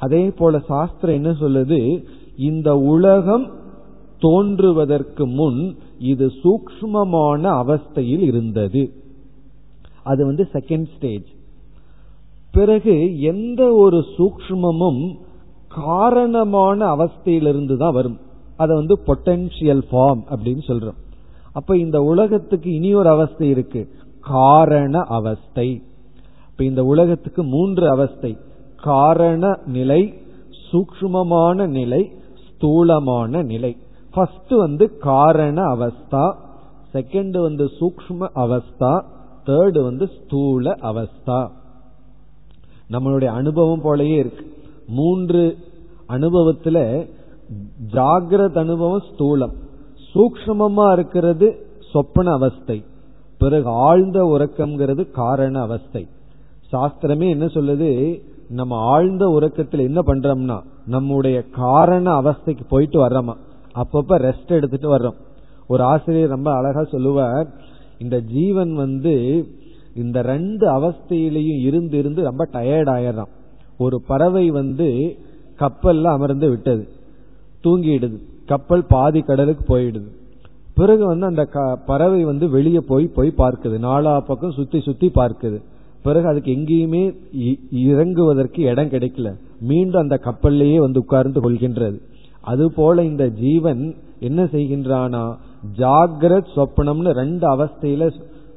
[0.00, 1.80] அதே போல சாஸ்திரம் என்ன சொல்லுது?
[2.48, 3.46] இந்த உலகம்
[4.18, 5.60] தோன்றுவதற்கு முன்
[6.12, 8.82] இது சூக்ஷ்மமான அவஸ்தையில் இருந்தது.
[10.02, 11.28] அது வந்து செகண்ட் ஸ்டேஜ்
[12.52, 12.94] பிறகு
[13.32, 15.02] எந்த ஒரு சூக்ஷ்மமும்
[15.68, 18.16] காரணமான அவஸ்தையிலிருந்து தான் வரும்.
[18.56, 20.98] அதை வந்து பொட்டன்சியல் ஃபார்ம் அப்படின்னு சொல்றோம்.
[21.58, 23.82] அப்ப இந்த உலகத்துக்கு இனி ஒரு அவஸ்தை இருக்கு.
[24.20, 25.82] காரண அவஸ்தை.
[26.50, 28.36] இப்ப இந்த உலகத்துக்கு மூன்று அவஸ்தை.
[28.82, 30.00] காரண நிலை
[30.70, 32.02] சூக்ஷ்மமான நிலை
[32.46, 33.76] ஸ்தூலமான நிலை.
[34.14, 36.26] ஃபர்ஸ்ட் வந்து காரண அவஸ்தா
[36.94, 39.04] செகண்ட் வந்து சூக்ஷ்ம அவஸ்தா
[39.46, 41.40] தேர்டு வந்து ஸ்தூல அவஸ்தா.
[42.90, 44.44] நம்மளுடைய அனுபவம் போலயே இருக்கு.
[44.88, 45.56] மூன்று
[46.08, 47.06] அனுபவத்துல
[47.92, 49.54] ஜாகிரத அனுபவம் ஸ்தூலம்.
[50.14, 52.84] சூக்மமா இருக்கிறது சொப்பன அவஸ்தை.
[53.38, 56.08] பிறகு ஆழ்ந்த உறக்கம்ங்கிறது காரண அவஸ்தை.
[56.72, 58.20] சாஸ்திரமே என்ன சொல்லுது?
[58.48, 63.36] நம்ம ஆழ்ந்த உறக்கத்தில் என்ன பண்றோம்னா நம்முடைய காரண அவஸ்தைக்கு போயிட்டு வர்றோமா.
[63.74, 65.14] அப்பப்ப ரெஸ்ட் எடுத்துட்டு வர்றோம்.
[65.66, 67.46] ஒரு ஆசிரியர் ரொம்ப அழகா சொல்லுவார்
[67.98, 69.46] இந்த ஜீவன் வந்து
[69.94, 73.28] இந்த ரெண்டு அவஸ்தையிலையும் இருந்து இருந்து ரொம்ப டயர்ட் ஆயிடுறான்.
[73.78, 75.16] ஒரு பறவை வந்து
[75.58, 76.88] கப்பல்ல அமர்ந்து விட்டது.
[77.64, 78.18] தூங்கிடுது.
[78.48, 80.08] கப்பல் பாதி கடலுக்கு போயிடுது.
[80.74, 81.48] பிறகு வந்து அந்த
[81.86, 83.76] பறவை வந்து வெளியே போய் போய் பார்க்குது.
[83.78, 85.58] நாலா பக்கம் சுத்தி சுத்தி பார்க்குது.
[86.02, 87.02] பிறகு அதுக்கு எங்கேயுமே
[87.90, 89.28] இறங்குவதற்கு இடம் கிடைக்கல.
[89.60, 91.98] மீண்டும் அந்த கப்பல்லையே வந்து உட்கார்ந்து கொள்கின்றது.
[92.40, 95.24] அதுபோல இந்த ஜீவன் என்ன செய்கின்றானா
[95.78, 98.10] ஜாகிரத் சொப்பனம்னு ரெண்டு அவஸ்தையில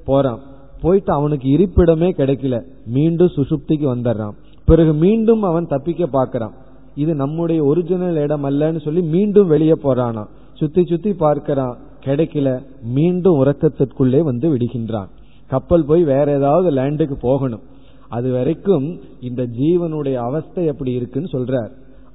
[0.05, 0.39] போறான்.
[0.81, 2.63] போயிட்டு அவனுக்கு இருப்பிடமே கிடைக்கல.
[2.85, 4.35] மீண்டும் சுசுப்திக்கு வந்துடுறான்.
[4.65, 6.53] பிறகு மீண்டும் அவன் தப்பிக்க பார்க்கறான்.
[6.95, 11.77] இது நம்முடைய ஒரிஜினல் இடம் அல்லன்னு சொல்லி மீண்டும் வெளியே போறானா சுத்தி சுத்தி பார்க்கிறான்.
[12.03, 12.63] கிடைக்கல.
[12.83, 15.07] மீண்டும் உறக்கத்திற்குள்ளே வந்து விடுகின்றான்.
[15.47, 17.61] கப்பல் போய் வேற ஏதாவது லேண்டுக்கு போகணும்.
[18.09, 21.69] அது வரைக்கும் இந்த ஜீவனுடைய அவஸ்தை எப்படி இருக்குன்னு சொல்றார்.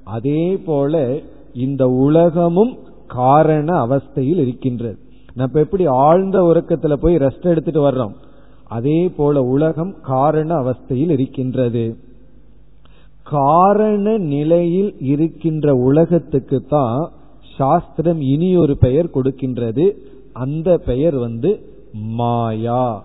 [0.05, 1.19] அதே போல
[1.53, 4.99] இந்த உலகமும் காரண அவஸ்தையில் இருக்கின்றது.
[5.35, 8.13] நம்ம எப்படி ஆழ்ந்த உறக்கத்துல போய் ரெஸ்ட் எடுத்துட்டு வர்றோம்?
[8.69, 11.97] அதே போல உலகம் காரண அவஸ்தையில் இருக்கின்றது.
[13.31, 17.11] காரண நிலையில் இருக்கின்ற உலகத்துக்கு தான்
[17.57, 19.91] சாஸ்திரம் இனி ஒரு பெயர் கொடுக்கின்றது.
[20.33, 21.61] அந்த பெயர் வந்து
[21.93, 23.05] மாயா.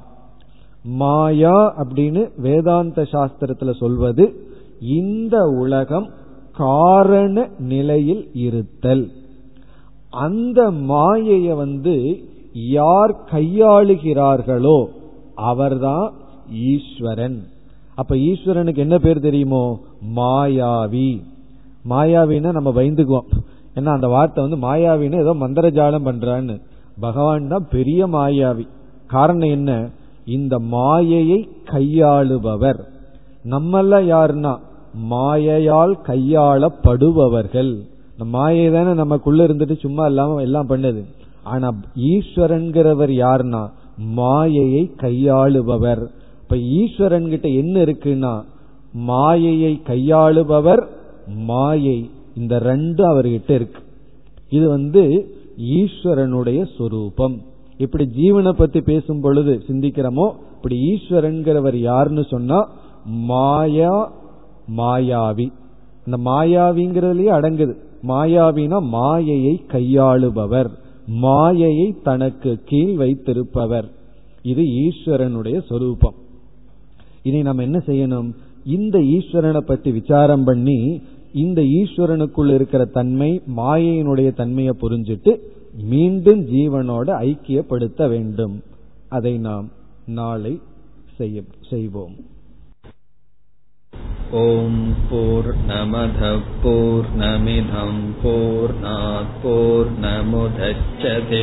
[0.83, 4.49] மாயா அப்படின்னு வேதாந்த சாஸ்திரத்துல சொல்வது
[4.81, 6.09] இந்த உலகம்
[6.57, 9.11] காரண நிலையில் இருத்தல்.
[10.09, 14.85] அந்த மாயைய வந்து யார் கையாளுகிறார்களோ
[15.35, 16.13] அவர்தான்
[16.53, 17.43] ஈஸ்வரன்.
[17.95, 19.79] அப்ப ஈஸ்வரனுக்கு என்ன பேர் தெரியுமோ?
[20.15, 21.21] மாயாவி.
[21.89, 23.29] மாயாவின்னா நம்ம பயந்துக்குவோம்.
[23.75, 26.61] ஏன்னா அந்த வார்த்தை வந்து மாயாவின்னு ஏதோ மந்திரஜாலம் பண்றான்னு.
[26.99, 28.67] பகவான் தான் பெரிய மாயாவி.
[29.07, 29.89] காரணம் என்ன?
[30.25, 32.79] இந்த மாயையை கையாளுபவர்.
[33.49, 34.57] நம்மெல்லாம் யாருன்னா?
[34.93, 37.79] மாயையால் கையாளப்படுபவர்கள்.
[38.17, 41.03] மாயை தானே நமக்குள்ள இருந்துட்டு சும்மா இல்லாம எல்லாம் பண்ணது.
[41.43, 43.69] ஆனா ஈஸ்வரன்கிறவர் யாருன்னா?
[43.97, 46.07] மாயையை கையாளுபவர்.
[46.41, 48.43] இப்ப ஈஸ்வரன் கிட்ட என்ன இருக்குன்னா?
[48.93, 50.87] மாயையை கையாளுபவர்
[51.27, 52.09] மாயை.
[52.35, 53.81] இந்த ரெண்டு அவர்கிட்ட இருக்கு.
[54.49, 57.41] இது வந்து ஈஸ்வரனுடைய சொரூபம்.
[57.77, 62.69] இப்படி ஜீவனை பத்தி பேசும் பொழுது சிந்திக்கிறோமோ இப்படி ஈஸ்வரன்கிறவர் யாருன்னு சொன்னா
[63.05, 64.13] மாயா
[64.77, 65.51] மாயாவி.
[66.05, 67.73] இந்த மாயாவிங்கிறதுலயே அடங்குது.
[68.07, 70.69] மாயாவினா மாயையை கையாளுபவர்.
[71.07, 73.91] மாயையை தனக்கு கீழ் வைத்திருப்பவர்.
[74.41, 76.13] இது ஈஸ்வரனுடைய சொரூபம்.
[77.23, 78.33] இதை நம்ம என்ன செய்யணும்?
[78.76, 81.02] இந்த ஈஸ்வரனை பற்றி விசாரம் பண்ணி
[81.34, 85.40] இந்த ஈஸ்வரனுக்குள் இருக்கிற தன்மை மாயையினுடைய தன்மையை புரிஞ்சிட்டு
[85.90, 88.62] மீண்டும் ஜீவனோட ஐக்கியப்படுத்த வேண்டும்
[89.08, 89.70] அதை நாம்
[90.12, 90.60] நாளை
[91.68, 92.16] செய்வோம்
[94.28, 101.42] ॐ पूर्णमधः पूर्णमिधम् पूर्णात् पूर्णमुदच्छते